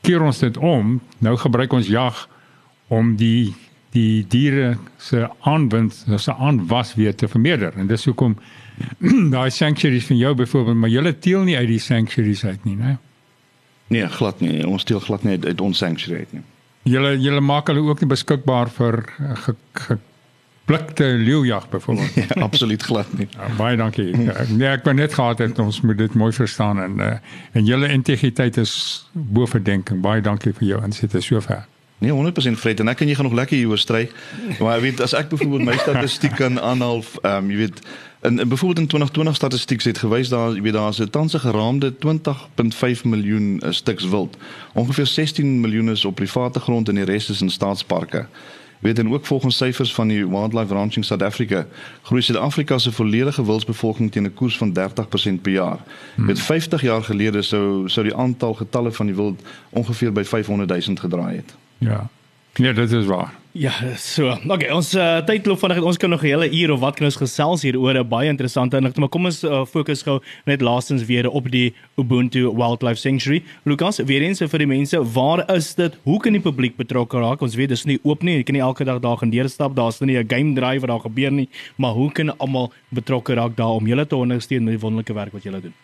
keer 0.00 0.22
ons 0.22 0.38
dit 0.38 0.56
om. 0.56 1.00
Nou 1.18 1.36
gebruik 1.36 1.72
ons 1.72 1.88
jag 1.88 2.28
om 2.88 3.16
die 3.16 3.54
die 3.94 4.24
diere 4.26 4.76
se 4.98 5.28
aanwind, 5.46 5.94
se 6.16 6.34
aanwas 6.34 6.94
weer 6.94 7.14
te 7.14 7.28
vermeerder. 7.28 7.72
En 7.78 7.86
dis 7.86 8.04
hoekom 8.04 8.36
daai 9.36 9.50
sanctuaries 9.50 10.06
van 10.06 10.16
jou 10.16 10.34
byvoorbeeld, 10.34 10.76
maar 10.76 10.90
julle 10.90 11.18
teel 11.18 11.44
nie 11.46 11.56
uit 11.56 11.68
die 11.68 11.78
sanctuaries 11.78 12.44
uit 12.44 12.64
nie, 12.64 12.74
né? 12.76 12.96
Nee, 13.86 14.08
glad 14.08 14.40
nie. 14.40 14.66
Ons 14.66 14.84
teel 14.84 15.00
glad 15.00 15.22
nie 15.22 15.38
uit 15.38 15.60
ons 15.60 15.78
sanctuary 15.78 16.24
uit 16.26 16.32
nie. 16.32 16.42
Julle 16.84 17.14
julle 17.16 17.40
maak 17.40 17.70
hulle 17.72 17.84
ook 17.84 18.02
nie 18.02 18.10
beskikbaar 18.10 18.68
vir 18.76 19.04
eh, 19.18 19.36
ge, 19.46 19.54
ge 19.72 19.98
blikte 20.64 21.04
leeujag 21.04 21.68
byvoorbeeld. 21.68 22.14
Ja, 22.24 22.42
absoluut 22.42 22.82
glad 22.82 23.12
nie. 23.18 23.28
Ja, 23.30 23.48
baie 23.56 23.76
dankie. 23.76 24.16
Nee, 24.16 24.68
ek 24.68 24.84
wou 24.84 24.94
net 24.96 25.14
gehad 25.14 25.42
het 25.44 25.58
ons 25.60 25.80
moet 25.84 25.98
dit 25.98 26.14
mooi 26.16 26.32
verstaan 26.32 26.80
en 26.80 27.00
uh, 27.04 27.12
en 27.52 27.68
julle 27.68 27.88
integriteit 27.92 28.56
is 28.56 28.74
bo 29.12 29.46
verdenking. 29.46 30.00
Baie 30.04 30.24
dankie 30.24 30.54
vir 30.56 30.68
jou 30.74 30.80
insette 30.84 31.20
sover. 31.20 31.66
Nee, 32.04 32.12
100% 32.12 32.60
Fred 32.60 32.80
en 32.80 32.90
ek 32.92 33.04
en 33.04 33.08
jy 33.08 33.14
gaan 33.16 33.28
nog 33.28 33.36
lekker 33.38 33.56
hieroor 33.56 33.80
stry. 33.80 34.06
Maar 34.58 34.78
jy 34.78 34.80
weet 34.88 35.04
as 35.04 35.14
ek 35.16 35.30
byvoorbeeld 35.32 35.68
my 35.68 35.76
statistiek 35.80 36.34
kan 36.40 36.60
aanhaal, 36.60 37.04
ehm 37.22 37.44
um, 37.44 37.52
jy 37.52 37.60
weet 37.66 37.84
in, 38.24 38.38
in 38.38 38.48
byvoorbeeld 38.48 38.78
in 38.78 38.86
2020 38.86 39.34
statistiek 39.34 39.82
het 39.82 39.98
gewys 39.98 40.28
daar 40.28 40.54
jy 40.54 40.62
weet 40.62 40.72
daar's 40.72 40.98
'n 40.98 41.10
tans 41.10 41.34
geraamde 41.34 41.94
20.5 41.96 43.04
miljoen 43.04 43.60
uh, 43.64 43.70
stuks 43.70 44.08
wild. 44.08 44.36
Ongeveer 44.72 45.06
16 45.06 45.60
miljoen 45.60 45.90
is 45.90 46.04
op 46.04 46.14
private 46.14 46.60
grond 46.60 46.88
en 46.88 46.94
die 46.94 47.04
res 47.04 47.30
is 47.30 47.40
in 47.40 47.50
staatsparke. 47.50 48.26
Weet 48.78 48.98
en 48.98 49.12
ook 49.12 49.26
volgens 49.26 49.56
syfers 49.56 49.94
van 49.94 50.08
die 50.08 50.28
Wildlife 50.28 50.74
Ranching 50.74 51.04
South 51.04 51.22
Africa, 51.22 51.66
groei 52.02 52.22
Suid-Afrika 52.22 52.78
se 52.78 52.92
volledige 52.92 53.44
wildsbevolking 53.44 54.12
teen 54.12 54.24
'n 54.24 54.34
koers 54.34 54.56
van 54.56 54.72
30% 54.72 55.42
per 55.42 55.52
jaar. 55.52 55.78
Hmm. 56.14 56.26
Met 56.26 56.40
50 56.40 56.82
jaar 56.82 57.02
gelede 57.02 57.42
sou 57.42 57.88
sou 57.88 58.06
die 58.06 58.16
aantal 58.16 58.54
getalle 58.54 58.92
van 58.92 59.06
die 59.06 59.14
wild 59.14 59.42
ongeveer 59.70 60.12
by 60.12 60.22
500 60.22 60.86
000 60.86 60.98
gedraai 61.00 61.36
het. 61.36 61.54
Ja. 61.78 62.08
Nee, 62.58 62.72
dit 62.72 62.92
is 62.92 63.06
waar. 63.06 63.32
Ja, 63.54 63.72
so. 63.96 64.32
Okay, 64.50 64.68
ons 64.74 64.88
uh, 64.98 65.20
tyd 65.26 65.46
loop 65.46 65.60
vinnig. 65.62 65.78
Ons 65.86 65.98
kan 65.98 66.10
nog 66.10 66.22
'n 66.22 66.26
hele 66.26 66.50
uur 66.50 66.70
of 66.74 66.80
wat 66.80 66.96
kan 66.96 67.06
ons 67.06 67.16
gesels 67.16 67.62
hier 67.62 67.78
oor 67.78 67.94
'n 67.94 68.08
baie 68.08 68.28
interessante 68.28 68.76
inligting, 68.76 69.00
maar 69.00 69.08
kom 69.08 69.24
ons 69.24 69.44
uh, 69.44 69.64
fokus 69.64 70.02
gou 70.02 70.20
net 70.44 70.60
laastens 70.60 71.04
weer 71.04 71.30
op 71.30 71.50
die 71.50 71.74
Ubuntu 71.96 72.50
Wildlife 72.50 72.98
Sanctuary. 72.98 73.42
Lucas, 73.64 73.98
weer 73.98 74.22
eens 74.22 74.38
vir 74.38 74.58
die 74.58 74.66
mense, 74.66 74.98
waar 75.12 75.54
is 75.54 75.74
dit? 75.74 75.94
Hoe 76.02 76.18
kan 76.18 76.32
die 76.32 76.40
publiek 76.40 76.76
betrokke 76.76 77.18
raak? 77.18 77.42
Ons 77.42 77.54
weet 77.54 77.68
dis 77.68 77.84
nie 77.84 77.98
oop 78.02 78.22
nie. 78.22 78.36
Jy 78.36 78.42
kan 78.42 78.54
nie 78.54 78.62
elke 78.62 78.84
dag 78.84 79.00
daar 79.00 79.16
gaan 79.16 79.30
deurstap. 79.30 79.74
Daar's 79.74 80.00
nie 80.00 80.18
'n 80.18 80.28
game 80.28 80.54
drive 80.54 80.80
wat 80.80 80.90
daar 80.90 81.10
gebeur 81.10 81.30
nie, 81.30 81.48
maar 81.76 81.92
hoe 81.92 82.12
kan 82.12 82.38
almal 82.38 82.72
betrokke 82.90 83.34
raak 83.34 83.56
daar 83.56 83.78
om 83.78 83.86
julle 83.86 84.06
te 84.06 84.16
ondersteun 84.16 84.64
met 84.64 84.74
die 84.74 84.80
wonderlike 84.80 85.14
werk 85.14 85.32
wat 85.32 85.42
julle 85.42 85.60
doen? 85.60 85.74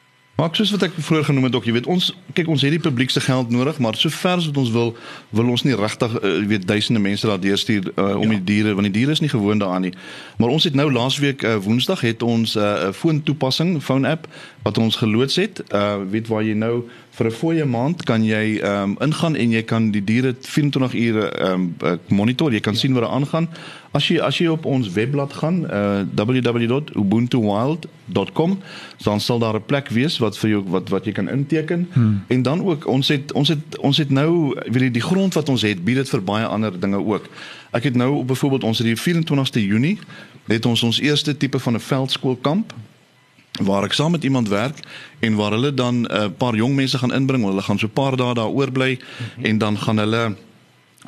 Maar 0.41 0.49
soos 0.57 0.71
wat 0.71 0.87
ek 0.87 0.95
vroeër 0.97 1.25
genoem 1.25 1.45
het 1.51 1.55
ook, 1.55 1.67
jy 1.69 1.73
weet 1.77 1.87
ons 1.93 2.07
kyk 2.33 2.47
ons 2.49 2.63
het 2.65 2.73
die 2.73 2.81
publiek 2.81 3.11
se 3.13 3.21
geld 3.21 3.51
nodig, 3.53 3.77
maar 3.79 3.97
sover 4.01 4.39
as 4.39 4.47
wat 4.49 4.57
ons 4.57 4.71
wil, 4.73 4.95
wil 5.37 5.51
ons 5.53 5.65
nie 5.67 5.77
regtig 5.77 6.15
uh, 6.17 6.31
weet 6.49 6.65
duisende 6.65 7.03
mense 7.05 7.29
daar 7.29 7.41
deurstuur 7.41 7.91
uh, 7.91 8.15
om 8.17 8.25
ja. 8.25 8.39
die 8.39 8.45
diere 8.49 8.73
want 8.79 8.89
die 8.89 8.95
diere 8.95 9.13
is 9.13 9.21
nie 9.21 9.29
gewoond 9.29 9.61
daaraan 9.61 9.85
nie. 9.91 9.93
Maar 10.41 10.55
ons 10.55 10.65
het 10.65 10.79
nou 10.81 10.89
laasweek 10.93 11.45
uh, 11.45 11.59
Woensdag 11.61 12.01
het 12.09 12.25
ons 12.25 12.57
'n 12.57 12.65
uh, 12.65 12.89
foon 12.97 13.21
toepassing, 13.23 13.83
phone 13.85 14.09
app 14.09 14.31
wat 14.65 14.79
ons 14.79 14.97
geloods 14.97 15.37
het. 15.37 15.61
Uh 15.69 16.01
weet 16.09 16.33
waar 16.33 16.43
jy 16.43 16.57
nou 16.57 16.89
vir 17.11 17.27
'n 17.27 17.31
fooie 17.31 17.65
maand 17.65 18.05
kan 18.05 18.25
jy 18.25 18.59
ehm 18.63 18.83
um, 18.83 18.97
ingaan 19.01 19.37
en 19.37 19.51
jy 19.51 19.63
kan 19.63 19.91
die 19.91 20.05
diere 20.05 20.35
24 20.41 20.95
ure 20.95 21.31
ehm 21.31 21.75
um, 21.83 21.99
monitor. 22.09 22.53
Jy 22.53 22.61
kan 22.61 22.73
ja. 22.73 22.79
sien 22.79 22.93
wat 22.93 23.03
er 23.03 23.09
aangaan. 23.09 23.49
As 23.93 24.09
jy 24.09 24.21
as 24.21 24.39
jy 24.39 24.47
op 24.47 24.65
ons 24.65 24.93
webblad 24.93 25.33
gaan, 25.33 25.67
uh 25.67 26.01
www.ubuntuwild.com, 26.15 28.59
dan 29.03 29.21
sal 29.21 29.39
daar 29.39 29.55
'n 29.55 29.65
plek 29.67 29.89
wees 29.89 30.19
wat 30.19 30.39
vir 30.39 30.51
jou 30.51 30.65
wat 30.67 30.89
wat 30.89 31.05
jy 31.05 31.13
kan 31.13 31.29
inteken. 31.29 31.89
Hmm. 31.93 32.25
En 32.29 32.43
dan 32.43 32.63
ook 32.63 32.87
ons 32.87 33.09
het 33.09 33.33
ons 33.33 33.49
het 33.49 33.79
ons 33.79 33.97
het 33.97 34.11
nou 34.11 34.55
weet 34.65 34.83
jy 34.83 34.91
die 34.91 35.03
grond 35.03 35.35
wat 35.35 35.49
ons 35.49 35.63
het, 35.63 35.85
bied 35.85 35.97
dit 35.97 36.09
vir 36.09 36.23
baie 36.23 36.47
ander 36.47 36.81
dinge 36.81 37.05
ook. 37.05 37.29
Ek 37.71 37.83
het 37.83 37.97
nou 37.97 38.25
byvoorbeeld 38.25 38.65
ons 38.65 38.79
het 38.79 38.87
die 38.87 38.97
24ste 38.97 39.67
Junie 39.67 39.99
het 40.47 40.67
ons 40.67 40.83
ons 40.83 41.01
eerste 41.01 41.37
tipe 41.37 41.59
van 41.59 41.75
'n 41.75 41.81
veldskoolkamp 41.81 42.73
waar 43.61 43.85
ek 43.85 43.93
saam 43.93 44.11
met 44.11 44.25
iemand 44.25 44.49
werk 44.49 44.79
en 45.21 45.35
waar 45.35 45.51
hulle 45.57 45.75
dan 45.75 46.03
'n 46.03 46.13
uh, 46.13 46.29
paar 46.37 46.55
jong 46.55 46.75
mense 46.75 46.99
gaan 46.99 47.13
inbring, 47.13 47.45
hulle 47.45 47.63
gaan 47.63 47.79
so 47.79 47.87
'n 47.87 47.93
paar 47.93 48.17
dae 48.17 48.35
daar 48.35 48.49
oorbly 48.49 48.93
mm 48.93 49.01
-hmm. 49.01 49.45
en 49.45 49.59
dan 49.59 49.79
gaan 49.79 49.99
hulle 49.99 50.37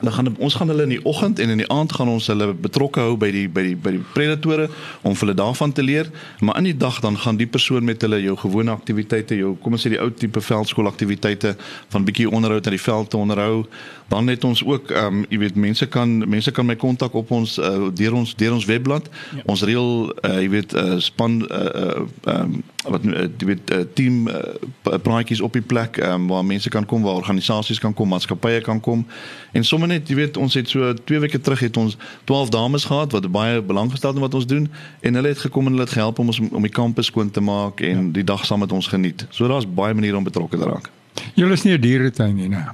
dan 0.03 0.13
gaan 0.13 0.37
ons 0.39 0.55
gaan 0.55 0.69
hulle 0.69 0.83
in 0.83 0.95
die 0.97 1.05
oggend 1.05 1.39
en 1.39 1.49
in 1.49 1.63
die 1.63 1.69
aand 1.71 1.93
gaan 1.93 2.09
ons 2.09 2.27
hulle 2.27 2.51
betrokke 2.55 3.01
hou 3.01 3.17
by 3.17 3.31
die 3.35 3.47
by 3.49 3.63
die 3.69 3.77
by 3.79 3.95
die 3.95 4.03
predatore 4.15 4.69
om 5.07 5.15
hulle 5.19 5.35
daarvan 5.39 5.73
te 5.73 5.83
leer, 5.83 6.11
maar 6.41 6.59
in 6.59 6.71
die 6.71 6.77
dag 6.77 7.01
dan 7.01 7.19
gaan 7.19 7.39
die 7.39 7.47
persoon 7.47 7.85
met 7.85 8.03
hulle 8.03 8.19
jou 8.23 8.37
gewone 8.37 8.75
aktiwiteite, 8.75 9.39
jou 9.39 9.55
kom 9.63 9.79
ons 9.79 9.87
sê 9.87 9.95
die 9.95 10.01
ou 10.03 10.11
tipe 10.11 10.43
veldskool 10.43 10.91
aktiwiteite 10.91 11.55
van 11.95 12.07
bietjie 12.09 12.31
onderhoud 12.31 12.67
aan 12.67 12.77
die 12.77 12.83
veld 12.83 13.11
te 13.11 13.21
onderhou, 13.21 13.65
dan 14.11 14.29
het 14.33 14.45
ons 14.45 14.65
ook 14.67 14.91
ehm 14.91 15.23
um, 15.23 15.25
jy 15.31 15.39
weet 15.39 15.57
mense 15.57 15.87
kan 15.87 16.19
mense 16.29 16.51
kan 16.51 16.67
my 16.67 16.77
kontak 16.77 17.15
op 17.15 17.31
ons 17.31 17.59
uh, 17.59 17.89
deur 17.95 18.19
ons 18.19 18.37
deur 18.37 18.59
ons 18.59 18.67
webblad. 18.67 19.09
Ja. 19.37 19.47
Ons 19.55 19.63
reël 19.63 20.11
uh, 20.11 20.39
jy 20.41 20.51
weet 20.59 20.75
uh, 20.75 20.99
span 20.99 21.43
ehm 21.47 21.83
uh, 21.87 22.07
uh, 22.27 22.39
um, 22.41 22.63
wat 22.89 23.05
uh, 23.05 23.27
jy 23.39 23.47
weet 23.47 23.71
uh, 23.71 23.81
team 23.95 24.29
uh, 24.29 24.99
praatjies 25.03 25.41
op 25.41 25.53
die 25.53 25.63
plek 25.63 25.97
um, 26.03 26.27
waar 26.27 26.45
mense 26.45 26.69
kan 26.69 26.87
kom, 26.87 27.03
waar 27.03 27.21
organisasies 27.21 27.79
kan 27.79 27.95
kom, 27.95 28.09
maatskappye 28.09 28.61
kan 28.61 28.81
kom. 28.81 29.07
En 29.53 29.65
sommer 29.65 29.89
net 29.89 30.09
jy 30.09 30.17
weet 30.19 30.37
ons 30.37 30.55
het 30.59 30.69
so 30.69 30.95
2 30.95 31.23
weke 31.27 31.41
terug 31.41 31.61
het 31.61 31.77
ons 31.77 31.97
12 32.25 32.49
dames 32.49 32.85
gehad 32.85 33.13
wat 33.13 33.31
baie 33.31 33.63
belang 33.63 33.91
gestel 33.91 34.11
het 34.11 34.19
in 34.19 34.27
wat 34.27 34.35
ons 34.35 34.47
doen 34.47 34.67
en 35.01 35.15
hulle 35.15 35.29
het 35.29 35.39
gekom 35.39 35.67
en 35.67 35.77
hulle 35.77 35.87
het 35.87 35.95
gehelp 35.95 36.19
om 36.19 36.33
ons 36.33 36.41
om 36.51 36.63
die 36.63 36.73
kampus 36.73 37.13
skoon 37.13 37.31
te 37.31 37.41
maak 37.41 37.81
en 37.81 38.07
ja. 38.07 38.13
die 38.21 38.25
dag 38.25 38.47
saam 38.47 38.65
met 38.65 38.73
ons 38.73 38.87
geniet. 38.87 39.27
So 39.31 39.49
daar's 39.49 39.69
baie 39.69 39.95
maniere 39.95 40.17
om 40.17 40.27
betrokke 40.27 40.59
te 40.59 40.67
raak. 40.67 40.91
Julle 41.35 41.53
is 41.53 41.63
nie 41.63 41.77
'n 41.77 41.81
dieretuin 41.81 42.35
nie, 42.35 42.49
nee. 42.49 42.65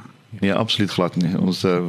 Nee, 0.40 0.54
absoluut 0.54 0.90
glad 0.90 1.16
nie. 1.16 1.38
Ons 1.38 1.64
uh, 1.64 1.80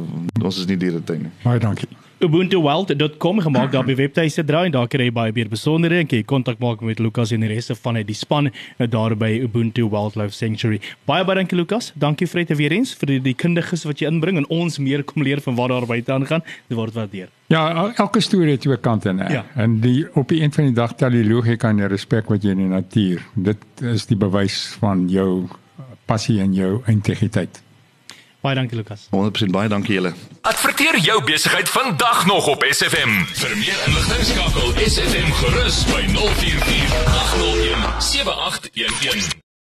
ons 0.42 0.58
is 0.58 0.66
nie 0.66 0.76
dieretuin 0.76 1.20
nie. 1.20 1.32
Baie 1.42 1.58
dankie. 1.58 1.88
ubuntuwild.com 2.20 3.40
gemaak 3.40 3.70
daar 3.72 3.86
by 3.88 3.94
webtuiste 3.96 4.42
draai 4.44 4.66
en 4.68 4.74
daar 4.74 4.88
kry 4.92 5.06
jy 5.08 5.12
baie 5.16 5.32
meer 5.32 5.48
besonderhede 5.48 6.04
en 6.04 6.10
jy 6.18 6.24
kontak 6.28 6.58
maak 6.60 6.82
met 6.84 7.00
Lukas 7.00 7.32
en 7.32 7.40
die 7.44 7.48
res 7.48 7.70
van 7.80 7.96
die 7.96 8.16
span 8.16 8.50
nou 8.78 8.88
daar 8.92 9.14
by 9.16 9.30
Ubuntu 9.46 9.86
Wildlife 9.88 10.36
Sanctuary. 10.36 10.82
Baie 11.08 11.24
baie 11.24 11.38
dankie 11.40 11.56
Lukas. 11.56 11.92
Dankie 11.96 12.28
Fred 12.28 12.52
weer 12.58 12.74
eens 12.76 12.92
vir 13.00 13.14
die, 13.14 13.20
die 13.30 13.34
kundiges 13.34 13.86
wat 13.88 14.02
jy 14.02 14.10
inbring 14.10 14.36
en 14.42 14.48
ons 14.52 14.76
meer 14.78 15.04
kom 15.04 15.24
leer 15.24 15.40
van 15.40 15.56
wat 15.56 15.72
daar 15.72 15.86
buite 15.88 16.12
aangaan. 16.12 16.44
Dit 16.68 16.76
word 16.76 16.98
waardeer. 16.98 17.32
Ja, 17.50 17.64
elke 17.96 18.20
storie 18.20 18.52
het 18.58 18.66
twee 18.66 18.76
kante 18.76 19.10
en 19.14 19.24
ja. 19.24 19.46
en 19.56 19.80
die 19.80 20.04
op 20.14 20.28
die 20.28 20.42
een 20.42 20.52
van 20.52 20.68
die 20.68 20.76
dag 20.76 20.94
tel 21.00 21.16
die 21.16 21.24
logika 21.24 21.72
en 21.72 21.80
die 21.80 21.88
respek 21.88 22.28
wat 22.28 22.44
jy 22.44 22.52
in 22.52 22.66
die 22.66 22.70
natuur. 22.74 23.24
Dit 23.34 23.64
is 23.94 24.06
die 24.12 24.20
bewys 24.20 24.60
van 24.82 25.08
jou 25.08 25.48
passie 26.10 26.40
en 26.44 26.52
jou 26.54 26.78
integriteit. 26.90 27.62
Baie 28.40 28.54
dankie 28.56 28.76
Lukas. 28.76 29.08
100% 29.10 29.52
baie 29.52 29.68
dankie 29.68 29.94
julle. 29.94 30.12
Adverteer 30.40 30.98
jou 30.98 31.24
besigheid 31.24 31.68
vandag 31.68 32.26
nog 32.26 32.46
op 32.46 32.64
SFM. 32.70 33.12
Vir 33.42 33.56
meer 33.56 33.82
inligting 33.86 34.24
skakel 34.32 34.72
SFM 34.86 35.28
gerus 35.42 35.84
by 35.92 36.02
044 36.16 36.96
801 37.20 38.02
7811. 38.02 39.49